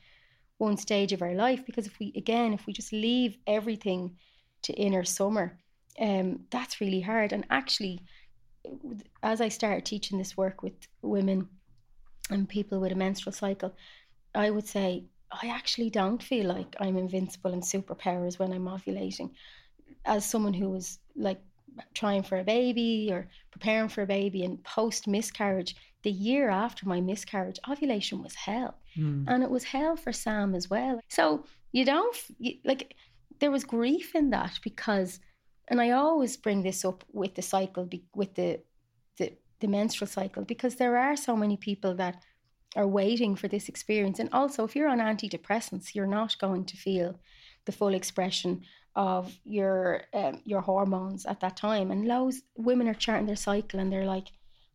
[0.58, 4.16] one stage of our life because if we again, if we just leave everything
[4.64, 5.58] to inner summer,
[6.00, 7.34] um, that's really hard.
[7.34, 8.02] And actually,
[9.24, 11.48] as I started teaching this work with women
[12.30, 13.76] and people with a menstrual cycle,
[14.34, 19.32] I would say I actually don't feel like I'm invincible and superpowers when I'm ovulating.
[20.06, 21.42] As someone who was like
[21.94, 26.88] trying for a baby or preparing for a baby and post miscarriage, the year after
[26.88, 28.76] my miscarriage, ovulation was hell.
[28.98, 29.26] Mm.
[29.28, 31.00] And it was hell for Sam as well.
[31.10, 32.96] So you don't, you, like,
[33.40, 35.20] there was grief in that because,
[35.68, 38.60] and I always bring this up with the cycle, with the,
[39.18, 42.22] the, the menstrual cycle, because there are so many people that
[42.76, 44.20] are waiting for this experience.
[44.20, 47.20] And also, if you're on antidepressants, you're not going to feel
[47.66, 48.62] the full expression
[48.96, 51.92] of your um, your hormones at that time.
[51.92, 54.28] And loads women are charting their cycle, and they're like,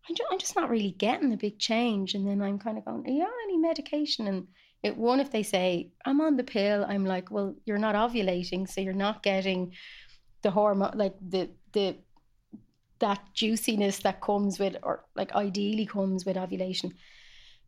[0.09, 2.15] I'm I'm just not really getting the big change.
[2.15, 4.27] And then I'm kind of going, Are you on any medication?
[4.27, 4.49] And
[4.83, 8.69] it one if they say I'm on the pill, I'm like, well, you're not ovulating,
[8.69, 9.73] so you're not getting
[10.43, 11.97] the hormone like the the
[13.01, 16.93] that juiciness that comes with or like ideally comes with ovulation.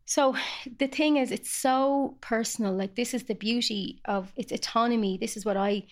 [0.05, 0.35] So
[0.79, 2.73] the thing is, it's so personal.
[2.73, 5.17] Like this is the beauty of its autonomy.
[5.17, 5.83] This is what I,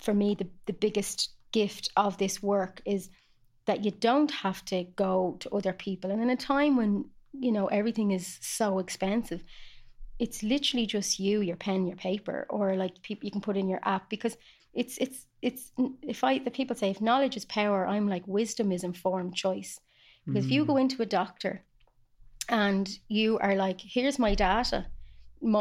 [0.00, 3.10] for me, the the biggest gift of this work is
[3.66, 6.10] that you don't have to go to other people.
[6.10, 9.42] And in a time when you know everything is so expensive,
[10.18, 13.68] it's literally just you, your pen, your paper, or like people you can put in
[13.68, 14.36] your app because
[14.74, 18.72] it's it's it's if I the people say if knowledge is power, I'm like wisdom
[18.72, 19.78] is informed choice.
[20.26, 20.48] Because mm.
[20.48, 20.82] if you go mm.
[20.82, 21.62] into a doctor
[22.48, 24.86] and you are like, here's my data.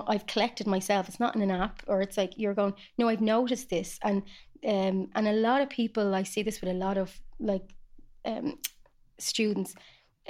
[0.08, 1.08] I've collected myself.
[1.08, 2.76] It's not in an app, or it's like you're going.
[3.00, 4.22] No, I've noticed this, and
[4.64, 6.14] um, and a lot of people.
[6.14, 7.64] I see this with a lot of like
[8.24, 8.60] um,
[9.18, 9.74] students.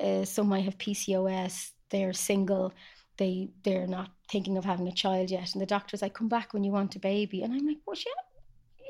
[0.02, 1.72] Uh, some might have PCOS.
[1.90, 2.72] They're single.
[3.18, 6.54] They they're not thinking of having a child yet, and the doctor's like, "Come back
[6.54, 8.14] when you want a baby." And I'm like, "Well, yeah,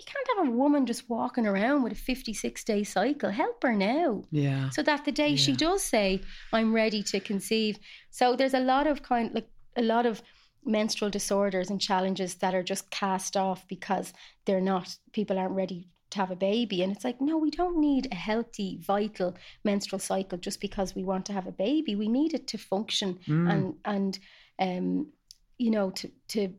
[0.02, 3.30] you can't have a woman just walking around with a 56 day cycle.
[3.30, 4.24] Help her now.
[4.32, 4.70] Yeah.
[4.72, 5.36] So that the day yeah.
[5.36, 6.22] she does say,
[6.52, 7.78] I'm ready to conceive.
[8.10, 9.48] So there's a lot of kind, like
[9.78, 10.24] a lot of
[10.66, 14.14] menstrual disorders and challenges that are just cast off because
[14.46, 16.82] they're not, people aren't ready to have a baby.
[16.82, 21.04] And it's like, no, we don't need a healthy, vital menstrual cycle just because we
[21.04, 21.96] want to have a baby.
[21.96, 23.52] We need it to function mm.
[23.52, 24.20] and, and,
[24.60, 25.12] um,
[25.60, 26.54] you know, to, to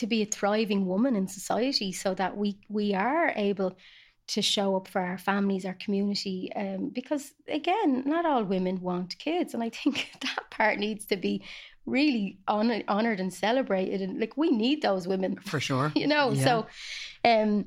[0.00, 3.76] to be a thriving woman in society so that we we are able
[4.28, 6.50] to show up for our families, our community.
[6.54, 11.16] Um, because again, not all women want kids, and I think that part needs to
[11.16, 11.42] be
[11.84, 14.00] really honored, honored and celebrated.
[14.00, 16.30] And like we need those women for sure, you know.
[16.32, 16.44] Yeah.
[16.44, 16.66] So,
[17.24, 17.66] um,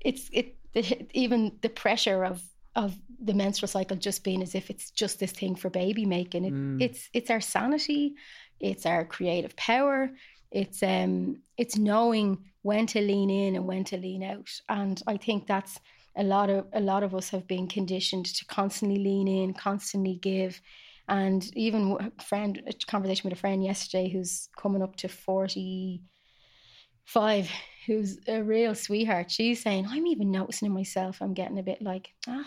[0.00, 2.42] it's it the, even the pressure of
[2.74, 6.44] of the menstrual cycle just being as if it's just this thing for baby making.
[6.44, 6.82] It, mm.
[6.82, 8.14] It's it's our sanity,
[8.60, 10.10] it's our creative power,
[10.52, 14.48] it's um it's knowing when to lean in and when to lean out.
[14.68, 15.80] And I think that's
[16.16, 20.16] a lot of a lot of us have been conditioned to constantly lean in, constantly
[20.16, 20.60] give.
[21.08, 27.50] And even a friend, a conversation with a friend yesterday who's coming up to 45,
[27.86, 29.30] who's a real sweetheart.
[29.30, 32.46] She's saying, I'm even noticing in myself, I'm getting a bit like, ah,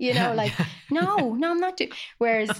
[0.00, 0.52] you know, like,
[0.90, 1.92] no, no, I'm not doing.
[2.18, 2.50] Whereas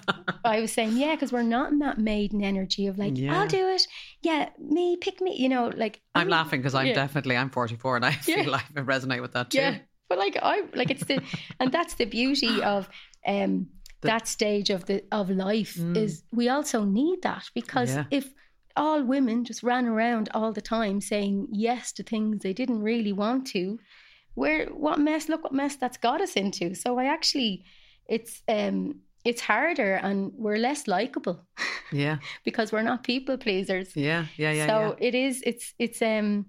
[0.44, 3.40] I was saying, yeah, because we're not in that maiden energy of like, yeah.
[3.40, 3.86] I'll do it.
[4.22, 5.36] Yeah, me, pick me.
[5.36, 6.00] You know, like.
[6.14, 6.94] I'm laughing because I'm yeah.
[6.94, 9.58] definitely I'm 44 and I feel like I resonate with that too.
[9.58, 9.78] Yeah,
[10.08, 11.22] but like I like it's the
[11.58, 12.88] and that's the beauty of
[13.26, 13.68] um
[14.02, 15.96] the, that stage of the of life mm.
[15.96, 18.04] is we also need that because yeah.
[18.10, 18.28] if
[18.76, 23.12] all women just ran around all the time saying yes to things they didn't really
[23.12, 23.78] want to
[24.40, 26.74] where what mess look what mess that's got us into.
[26.74, 27.64] So i actually
[28.08, 28.76] it's um
[29.22, 31.38] it's harder and we're less likable
[31.92, 32.16] yeah.
[32.42, 33.94] because we're not people pleasers.
[33.94, 35.08] Yeah yeah yeah so yeah.
[35.08, 36.46] it is it's it's um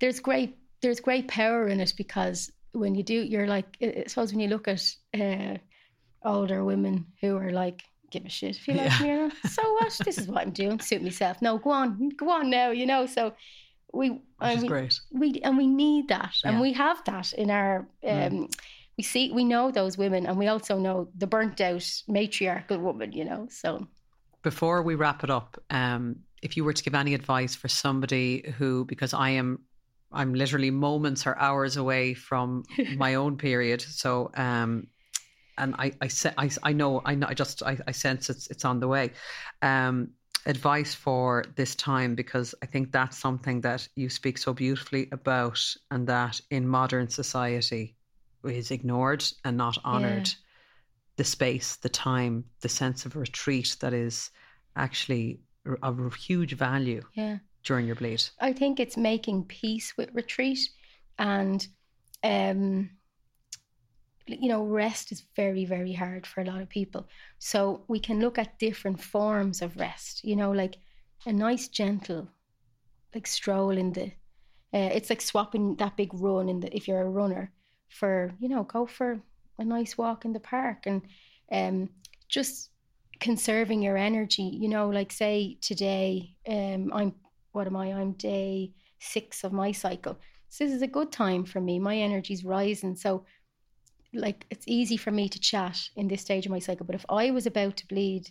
[0.00, 4.32] there's great there's great power in it because when you do you're like i suppose
[4.32, 4.82] when you look at
[5.20, 5.56] uh,
[6.24, 9.02] older women who are like give a shit if you like yeah.
[9.02, 10.00] me or not so what?
[10.04, 10.80] This is what i'm doing.
[10.80, 11.40] Suit myself.
[11.40, 13.06] No go on go on now you know?
[13.06, 13.32] So
[13.92, 14.22] we Which
[14.56, 15.00] is we, great.
[15.12, 16.50] we and we need that yeah.
[16.50, 18.54] and we have that in our um, mm.
[18.96, 23.12] we see we know those women and we also know the burnt out matriarchal woman
[23.12, 23.86] you know so
[24.42, 28.54] before we wrap it up um if you were to give any advice for somebody
[28.58, 29.58] who because i am
[30.10, 32.64] i'm literally moments or hours away from
[32.96, 34.86] my own period so um
[35.58, 38.64] and I, I, I, I know, I know, I just, I, I sense it's, it's
[38.64, 39.10] on the way.
[39.60, 40.12] Um,
[40.46, 45.60] advice for this time because I think that's something that you speak so beautifully about,
[45.90, 47.96] and that in modern society,
[48.44, 50.28] is ignored and not honored
[51.16, 54.30] the space, the time, the sense of retreat that is
[54.74, 55.40] actually
[55.82, 57.38] of huge value Yeah.
[57.62, 58.24] during your bleed.
[58.40, 60.58] I think it's making peace with retreat
[61.18, 61.66] and
[62.24, 62.90] um
[64.26, 67.06] you know rest is very very hard for a lot of people.
[67.38, 70.78] So we can look at different forms of rest you know like
[71.26, 72.28] a nice gentle
[73.14, 74.06] like stroll in the
[74.74, 77.52] uh, it's like swapping that big run in the if you're a runner
[77.88, 79.20] for you know go for
[79.58, 81.02] a nice walk in the park and
[81.52, 81.88] um
[82.28, 82.70] just
[83.20, 87.14] conserving your energy you know like say today um i'm
[87.52, 90.16] what am i i'm day six of my cycle.
[90.48, 91.78] So this is a good time for me.
[91.78, 92.94] My energy's rising.
[92.94, 93.24] So
[94.12, 97.04] like it's easy for me to chat in this stage of my cycle but if
[97.08, 98.30] i was about to bleed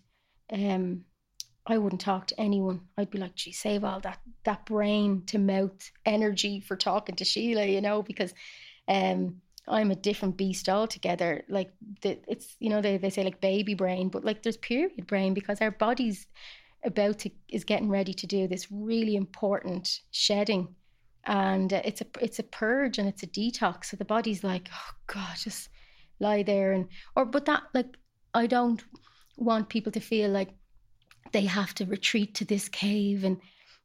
[0.51, 1.03] um
[1.65, 2.81] I wouldn't talk to anyone.
[2.97, 7.25] I'd be like, gee, save all that that brain to mouth energy for talking to
[7.25, 8.33] Sheila, you know, because
[8.87, 11.45] um I'm a different beast altogether.
[11.47, 11.71] Like
[12.01, 15.33] the, it's you know they, they say like baby brain, but like there's period brain
[15.33, 16.27] because our body's
[16.83, 20.75] about to is getting ready to do this really important shedding,
[21.25, 23.85] and uh, it's a it's a purge and it's a detox.
[23.85, 25.69] So the body's like, oh god, just
[26.21, 27.97] lie there and or but that like
[28.33, 28.81] I don't
[29.37, 30.49] want people to feel like
[31.31, 33.37] they have to retreat to this cave and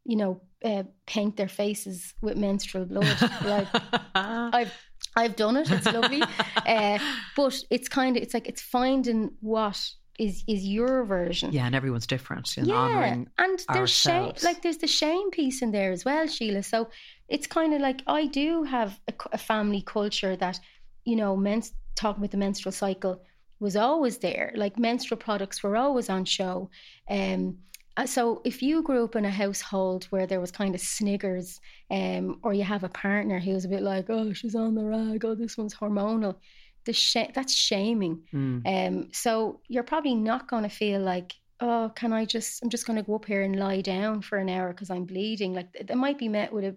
[0.04, 3.16] you know uh, paint their faces with menstrual blood.
[3.44, 3.68] Like
[4.14, 4.72] i've
[5.16, 5.70] i've done it.
[5.70, 6.22] It's lovely.
[6.66, 6.98] Uh,
[7.36, 9.80] but it's kind of it's like it's finding what
[10.18, 11.52] is is your version.
[11.52, 15.62] Yeah, and everyone's different and yeah honoring and there's shame like there's the shame piece
[15.62, 16.64] in there as well sheila.
[16.64, 16.88] So
[17.28, 20.58] it's kind of like i do have a, a family culture that
[21.04, 23.20] you know men's talking about the menstrual cycle
[23.58, 26.70] was always there like menstrual products were always on show
[27.10, 27.56] um
[27.98, 31.60] uh, so if you grew up in a household where there was kind of sniggers
[31.90, 35.24] um or you have a partner who's a bit like oh she's on the rag
[35.24, 36.36] oh this one's hormonal
[36.84, 38.62] the sh- that's shaming Mm.
[38.88, 42.86] um, so you're probably not going to feel like, oh, can I just, I'm just
[42.86, 45.52] going to go up here and lie down for an hour because I'm bleeding.
[45.52, 46.76] Like th- that might be met with a,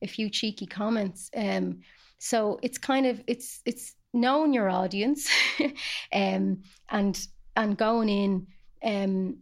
[0.00, 1.28] a few cheeky comments.
[1.34, 1.80] Um,
[2.18, 5.28] so it's kind of, it's, it's knowing your audience
[6.12, 8.46] um, and, and going in,
[8.82, 9.38] um,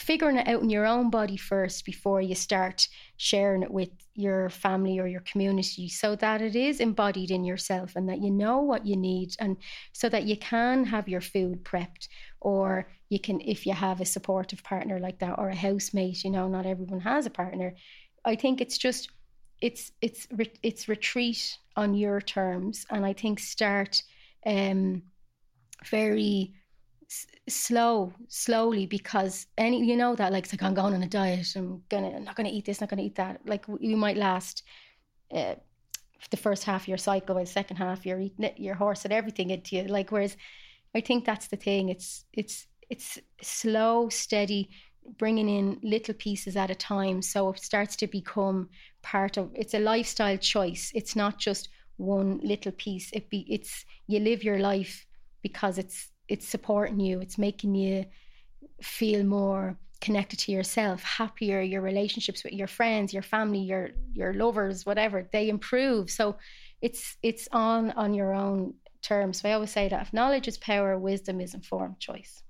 [0.00, 2.88] figuring it out in your own body first before you start
[3.18, 7.92] sharing it with your family or your community so that it is embodied in yourself
[7.96, 9.58] and that you know what you need and
[9.92, 12.08] so that you can have your food prepped
[12.40, 16.30] or you can if you have a supportive partner like that or a housemate you
[16.30, 17.74] know not everyone has a partner.
[18.24, 19.10] I think it's just
[19.60, 24.02] it's it's re- it's retreat on your terms and i think start
[24.46, 25.02] um
[25.86, 26.54] very
[27.10, 31.08] s- slow slowly because any you know that like it's like i'm going on a
[31.08, 33.40] diet i'm gonna I'm not gonna eat this not gonna eat that.
[33.46, 34.62] Like you might last
[35.32, 35.54] uh,
[36.30, 39.04] the first half of your cycle by the second half you're eating it, your horse
[39.04, 39.84] and everything into you.
[39.84, 40.36] Like whereas
[40.94, 44.68] i think that's the thing it's it's it's slow steady
[45.18, 48.68] bringing in little pieces at a time so it starts to become
[49.02, 50.90] part of it's a lifestyle choice.
[50.94, 53.10] It's not just one little piece.
[53.12, 55.06] It be it's you live your life
[55.42, 57.20] because it's it's supporting you.
[57.20, 58.04] It's making you
[58.82, 61.60] feel more connected to yourself happier.
[61.60, 66.10] Your relationships with your friends your family your your lovers whatever they improve.
[66.10, 66.36] So
[66.80, 69.40] it's it's on on your own terms.
[69.40, 72.42] So i always say that if knowledge is power wisdom is informed choice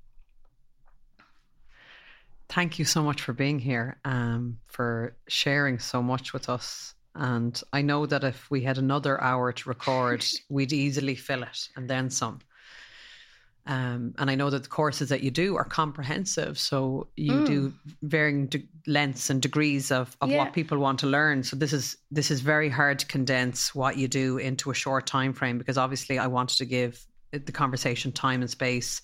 [2.51, 6.94] Thank you so much for being here, um, for sharing so much with us.
[7.14, 11.68] And I know that if we had another hour to record, we'd easily fill it
[11.76, 12.40] and then some.
[13.66, 17.72] Um, and I know that the courses that you do are comprehensive, so you do
[18.03, 20.38] varying de- lengths and degrees of, of Yeah.
[20.38, 21.44] what people want to learn.
[21.44, 25.07] So this is this is very hard to condense what you do into a short
[25.07, 29.03] time frame because obviously I wanted to give the conversation time and space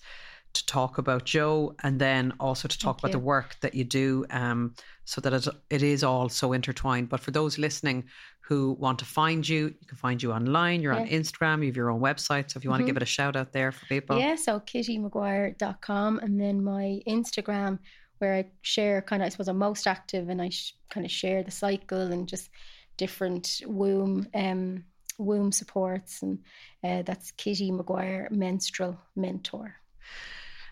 [0.53, 3.83] to talk about Jo and then also to talk Thank about the work that you
[3.83, 4.73] do um,
[5.05, 7.09] so that it, it is all so intertwined.
[7.09, 8.05] But for those listening
[8.41, 10.81] who want to find you, you can find you online.
[10.81, 12.49] You're on Instagram, you have your own website.
[12.49, 12.87] So if you want to Mhm.
[12.87, 14.17] give it a shout out there for people.
[14.17, 17.79] Yeah, so kittymaguire.com and then my Instagram
[18.19, 21.11] where I share kind of, I suppose I'm most active and I sh- kind of
[21.11, 22.49] share the cycle and just
[22.95, 24.83] different womb um,
[25.19, 26.39] womb supports and
[26.83, 29.75] uh, that's Kitty Maguire Menstrual Mentor.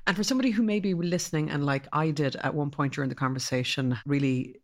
[0.08, 3.10] And for somebody who may be listening and like I did at one point during
[3.10, 4.62] the conversation, really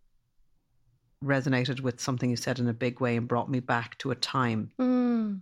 [1.23, 4.15] resonated with something you said in a big way and brought me back to a
[4.15, 4.71] time.
[4.79, 5.41] Mm.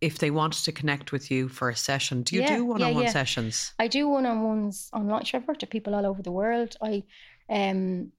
[0.00, 2.82] If they wanted to connect with you for a session, do you Yeah, do one
[2.82, 3.10] on one yeah.
[3.10, 3.72] sessions?
[3.78, 5.24] I do one on ones online.
[5.24, 6.76] Sure, I've worked with people all over the world.
[6.82, 7.04] I
[7.48, 8.12] um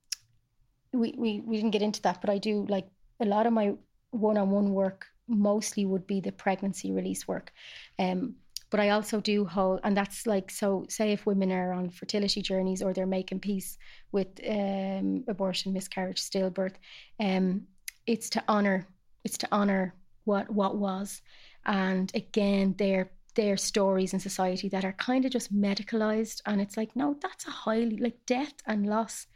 [0.94, 2.88] we, we we didn't get into that, but I do like
[3.20, 3.76] a lot of my
[4.12, 7.52] one on one work mostly would be the pregnancy release work.
[8.00, 8.36] Um,
[8.70, 10.86] but I also do hold, and that's like so.
[10.90, 13.78] Say if women are on fertility journeys or they're making peace
[14.12, 16.76] with um, abortion, miscarriage, stillbirth,
[17.20, 17.68] um,
[18.08, 18.88] it's to honor.
[19.24, 19.94] It's to honor
[20.26, 21.22] what what was,
[21.66, 26.78] and again, their their stories in society that are kind of just medicalized, and it's
[26.78, 29.28] like no, that's a highly like death and loss.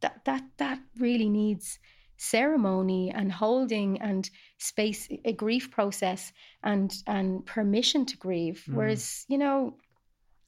[0.00, 1.78] That that that really needs
[2.22, 8.74] ceremony and holding and space a grief process and and permission to grieve mm.
[8.74, 9.76] whereas you know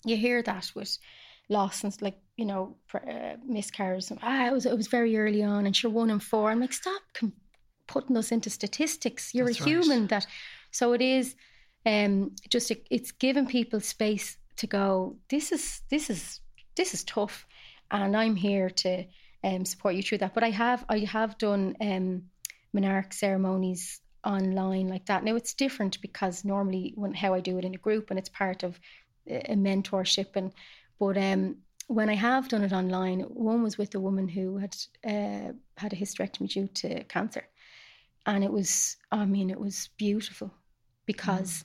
[0.05, 0.97] you hear that with
[1.49, 5.67] loss and like you know uh, miscarriages ah, it was it was very early on
[5.67, 7.33] and sure one in four i'm like stop com-
[7.89, 10.11] putting us into statistics you're That's a human right.
[10.11, 10.27] that
[10.71, 11.35] so it is
[11.85, 16.41] um just a, it's giving people space to go this is this is
[16.77, 17.47] this is tough
[17.91, 19.05] and i'm here to
[19.45, 20.35] um, support you through that.
[20.35, 22.23] But I have I have done um,
[22.75, 25.23] menarche ceremonies online like that.
[25.23, 28.31] Now it's different because normally when how I do it in a group and it's
[28.31, 28.81] part of
[29.27, 30.53] a mentorship and
[30.99, 34.77] but um, when I have done it online, one was with a woman who had
[35.05, 37.47] uh, had a hysterectomy due to cancer,
[38.27, 40.53] and it was I mean it was beautiful
[41.07, 41.65] because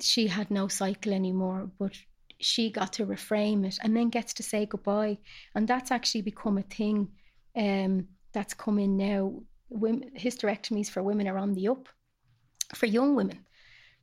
[0.00, 1.92] she had no cycle anymore, but
[2.40, 5.18] she got to reframe it and then gets to say goodbye.
[5.54, 7.08] And that's actually become a thing
[7.56, 9.42] um, that's come in now.
[9.68, 11.88] Women, hysterectomies for women are on the up
[12.74, 13.40] for young women.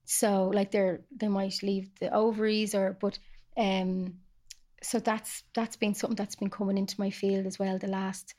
[0.05, 3.17] So like they're they might leave the ovaries or but
[3.55, 4.15] um
[4.81, 8.33] so that's that's been something that's been coming into my field as well the last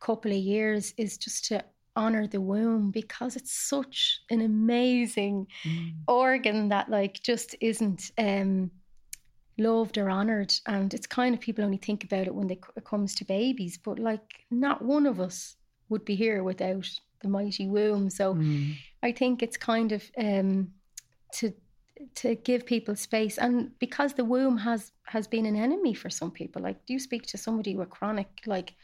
[0.00, 1.64] couple of years is just to
[1.96, 5.92] honor the womb because it's such an amazing mm.
[6.08, 8.70] organ that like just isn't um
[9.58, 12.84] loved or honored and it's kind of people only think about it when they, it
[12.84, 15.56] comes to babies but like not one of us
[15.88, 16.88] would be here without
[17.22, 18.74] the mighty womb so mm.
[19.02, 20.72] i think it's kind of um,
[21.32, 21.52] to
[22.16, 26.30] to give people space and because the womb has has been an enemy for some
[26.30, 28.74] people like do you speak to somebody with chronic like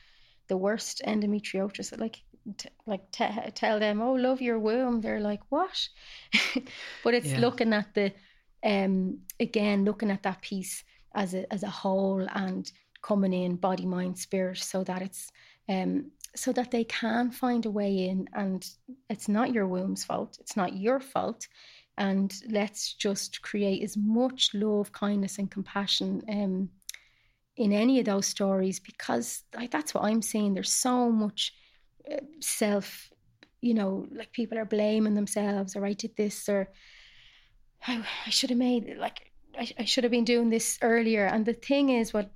[0.47, 2.23] the worst endometriosis like
[2.57, 5.89] t- like t- tell them oh love your womb they're like what
[7.05, 7.41] but it's yeah.
[7.41, 8.13] looking at the
[8.65, 10.85] um, again, looking at that piece
[11.15, 12.71] as a as a whole and
[13.03, 15.31] coming in body, mind, spirit, so that it's
[15.69, 18.67] um, so that they can find a way in, and
[19.09, 20.39] it's not your womb's fault.
[20.41, 21.47] It's not your fault.
[21.99, 26.71] And let's just create as much love, kindness, and compassion um,
[27.57, 30.55] in any of those stories because like, that's what I'm seeing.
[30.55, 31.53] There's so much
[32.11, 33.11] uh, self,
[33.61, 36.73] you know, like people are blaming themselves, or I did this, or
[37.87, 41.27] I, I should have made like I, I should have been doing this earlier.
[41.27, 42.31] And the thing is, what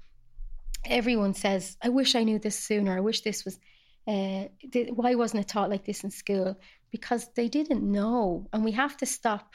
[0.84, 2.96] everyone says, I wish I knew this sooner.
[2.96, 3.58] I wish this was.
[4.06, 6.58] Uh, th- why wasn't it taught like this in school?
[6.90, 9.54] Because they didn't know, and we have to stop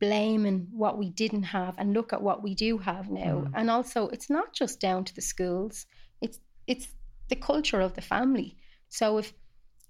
[0.00, 3.44] blaming what we didn't have and look at what we do have now.
[3.46, 3.52] Mm.
[3.54, 5.86] And also, it's not just down to the schools;
[6.20, 6.88] it's it's
[7.28, 8.56] the culture of the family.
[8.88, 9.32] So if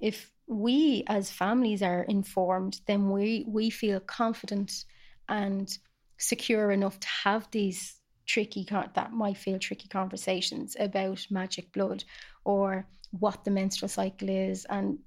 [0.00, 4.84] if we as families are informed, then we we feel confident
[5.28, 5.78] and
[6.18, 12.04] secure enough to have these tricky that might feel tricky conversations about magic blood
[12.44, 12.86] or
[13.18, 14.98] what the menstrual cycle is and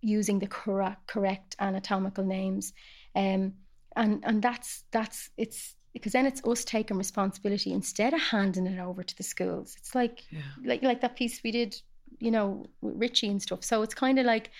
[0.00, 2.72] using the correct correct anatomical names.
[3.14, 3.54] Um,
[3.94, 8.78] and and that's that's it's because then it's us taking responsibility instead of handing it
[8.78, 9.76] over to the schools.
[9.78, 10.40] It's like yeah.
[10.64, 11.80] like like that piece we did
[12.18, 13.64] you know with richie and stuff.
[13.64, 14.50] So it's kind of like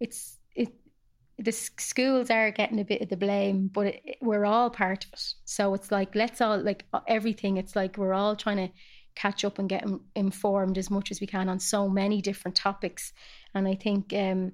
[0.00, 0.43] it's it
[1.38, 5.12] the schools are getting a bit of the blame, but it, we're all part of
[5.12, 5.34] it.
[5.44, 7.56] So it's like let's all like everything.
[7.56, 8.72] It's like we're all trying to
[9.14, 9.84] catch up and get
[10.14, 13.12] informed as much as we can on so many different topics.
[13.54, 14.52] And I think um,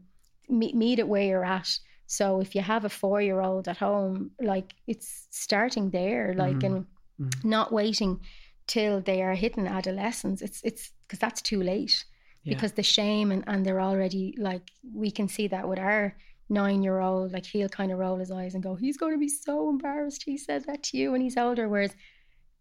[0.48, 1.78] meet, meet it where you're at.
[2.06, 6.58] So if you have a four year old at home, like it's starting there, like
[6.58, 6.66] mm.
[6.66, 6.86] and
[7.20, 7.44] mm.
[7.44, 8.20] not waiting
[8.66, 10.42] till they are hitting adolescence.
[10.42, 12.04] It's it's because that's too late.
[12.42, 12.54] Yeah.
[12.54, 14.62] Because the shame and, and they're already like
[14.94, 16.16] we can see that with our
[16.50, 19.18] nine year old, like he'll kind of roll his eyes and go, he's going to
[19.18, 21.68] be so embarrassed he said that to you when he's older.
[21.68, 21.94] Whereas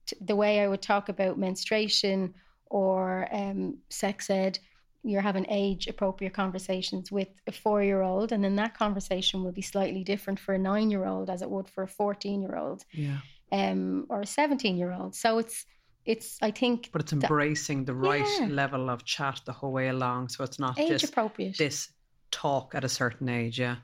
[0.05, 2.33] t- the way I would talk about menstruation
[2.67, 4.59] or um, sex ed,
[5.03, 9.51] you're having age appropriate conversations with a four year old, and then that conversation will
[9.51, 12.57] be slightly different for a nine year old as it would for a 14 year
[12.57, 13.17] old yeah.
[13.51, 15.15] um, or a 17 year old.
[15.15, 15.65] So it's,
[16.05, 18.47] it's I think But it's embracing the right yeah.
[18.47, 20.29] level of chat the whole way along.
[20.29, 21.57] So it's not age just appropriate.
[21.57, 21.89] this
[22.31, 23.59] talk at a certain age.
[23.59, 23.77] Yeah.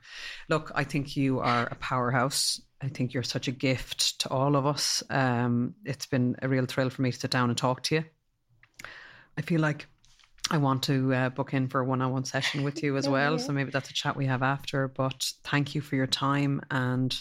[0.50, 2.62] Look, I think you are a powerhouse.
[2.82, 5.04] I think you're such a gift to all of us.
[5.10, 8.04] Um, it's been a real thrill for me to sit down and talk to you.
[9.38, 9.88] I feel like
[10.52, 13.32] I want to uh, book in for a one-on-one session with you as Yeah, well.
[13.34, 13.38] yeah.
[13.38, 14.88] So maybe that's a chat we have after.
[14.88, 17.16] But thank you for your time, and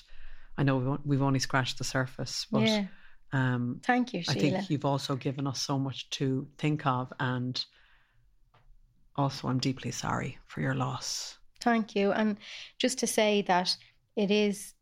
[0.58, 2.84] I know we've only scratched the surface, but yeah.
[3.32, 4.36] um, Thank you, Sheila.
[4.36, 7.64] I think you've also given us so much to think of, and
[9.16, 11.38] also I'm deeply sorry for your loss.
[11.60, 12.12] Thank you.
[12.12, 12.36] And
[12.78, 13.76] just to say that
[14.16, 14.74] it is,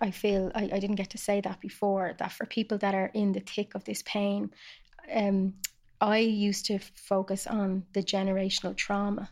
[0.00, 3.10] I feel I, I didn't get to say that before, that for people that are
[3.14, 4.50] in the thick of this pain,
[5.14, 5.54] um,
[6.00, 9.28] I used to focus on the generational trauma.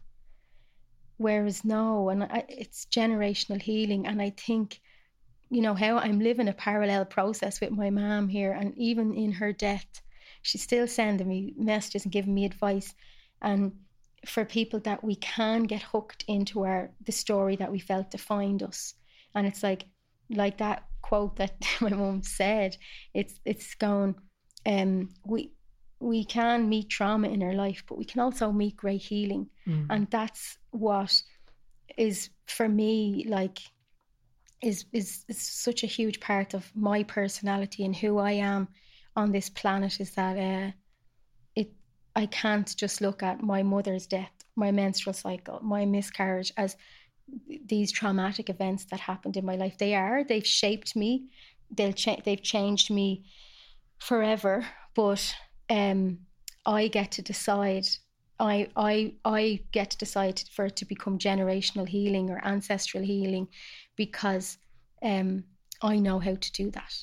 [1.16, 4.06] Whereas no, and I, it's generational healing.
[4.06, 4.80] And I think,
[5.51, 8.52] you know, how I'm living a parallel process with my mom here.
[8.52, 9.86] And even in her death,
[10.43, 12.94] she's still sending me messages and giving me advice.
[13.43, 13.72] And
[14.27, 18.62] for people that we can get hooked into our the story that we felt defined
[18.62, 18.95] us.
[19.35, 19.86] And it's like
[20.31, 22.77] like that quote that my mum said
[23.15, 24.15] it's it's going
[24.66, 25.53] um we
[26.01, 29.49] we can meet trauma in our life but we can also meet great healing.
[29.90, 31.23] And that's what
[31.97, 33.59] is for me like
[34.62, 38.69] is, is is such a huge part of my personality and who I am
[39.15, 40.73] on this planet is that uh
[42.23, 46.77] I can't just look at my mother's death, my menstrual cycle, my miscarriage as
[47.74, 49.77] these traumatic events that happened in my life.
[49.78, 50.24] They are.
[50.24, 51.11] They've shaped me.
[51.77, 53.09] They'll cha- they've changed me
[53.99, 54.57] forever.
[54.95, 55.23] But
[55.70, 56.19] um,
[56.66, 57.86] I get to decide.
[58.40, 63.49] I I I get to decide for it to become generational healing or ancestral healing,
[63.97, 64.59] because
[65.03, 65.45] um,
[65.82, 66.95] I know how to do that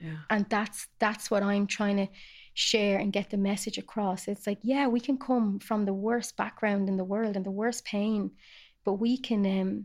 [0.00, 0.18] Yeah.
[0.30, 2.08] and that's that's what i'm trying to
[2.58, 4.26] share and get the message across.
[4.26, 7.52] It's like yeah we can come from the worst background in the world and the
[7.62, 8.32] worst pain
[8.84, 9.84] but we can um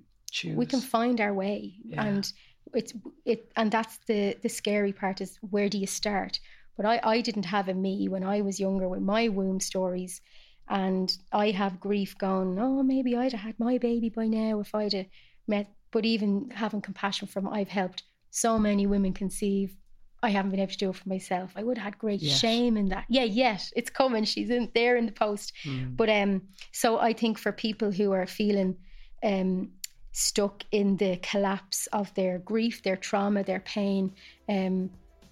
[0.55, 1.75] we can find our way.
[1.85, 2.03] Yeah.
[2.03, 2.33] and
[2.73, 2.93] it's
[3.25, 6.39] it and that's the the scary part is where do you start?
[6.75, 10.21] But i i didn't have a me when i was younger with my womb stories.
[10.67, 14.73] And i have grief going oh maybe i'd have had my baby by now if
[14.73, 15.11] i'd have
[15.45, 19.75] met but even having compassion from i've helped so many women conceive
[20.23, 22.37] i haven't been able to do it for myself i would have had great Yet.
[22.37, 25.95] shame in that yeah yet it's coming she's in there in the post Mm.
[25.95, 26.41] but um
[26.71, 28.75] so i think for people who are feeling
[29.23, 29.71] um
[30.11, 34.13] stuck in the collapse of their grief their trauma their pain
[34.49, 34.89] um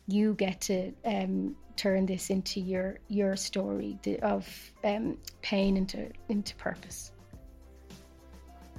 [0.07, 4.43] you get to um turn this into your your story of
[4.83, 7.11] um pain into into purpose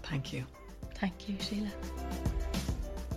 [0.03, 0.45] Thank you.
[1.01, 1.71] thank you sheila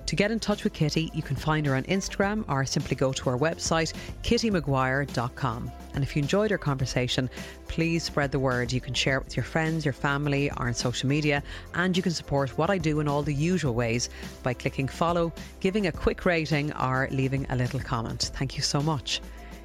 [0.05, 3.11] To get in touch with Kitty, you can find her on Instagram or simply go
[3.11, 5.71] to our website, kittymaguire.com.
[5.93, 7.29] And if you enjoyed our conversation,
[7.67, 8.71] please spread the word.
[8.71, 11.41] You can share it with your friends, your family, or on social media.
[11.73, 14.09] And you can support what I do in all the usual ways
[14.43, 18.31] by clicking follow, giving a quick rating, or leaving a little comment.
[18.35, 19.21] Thank you so much.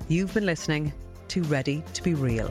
[0.08, 0.92] You've been listening
[1.28, 2.50] to Ready to Be Real.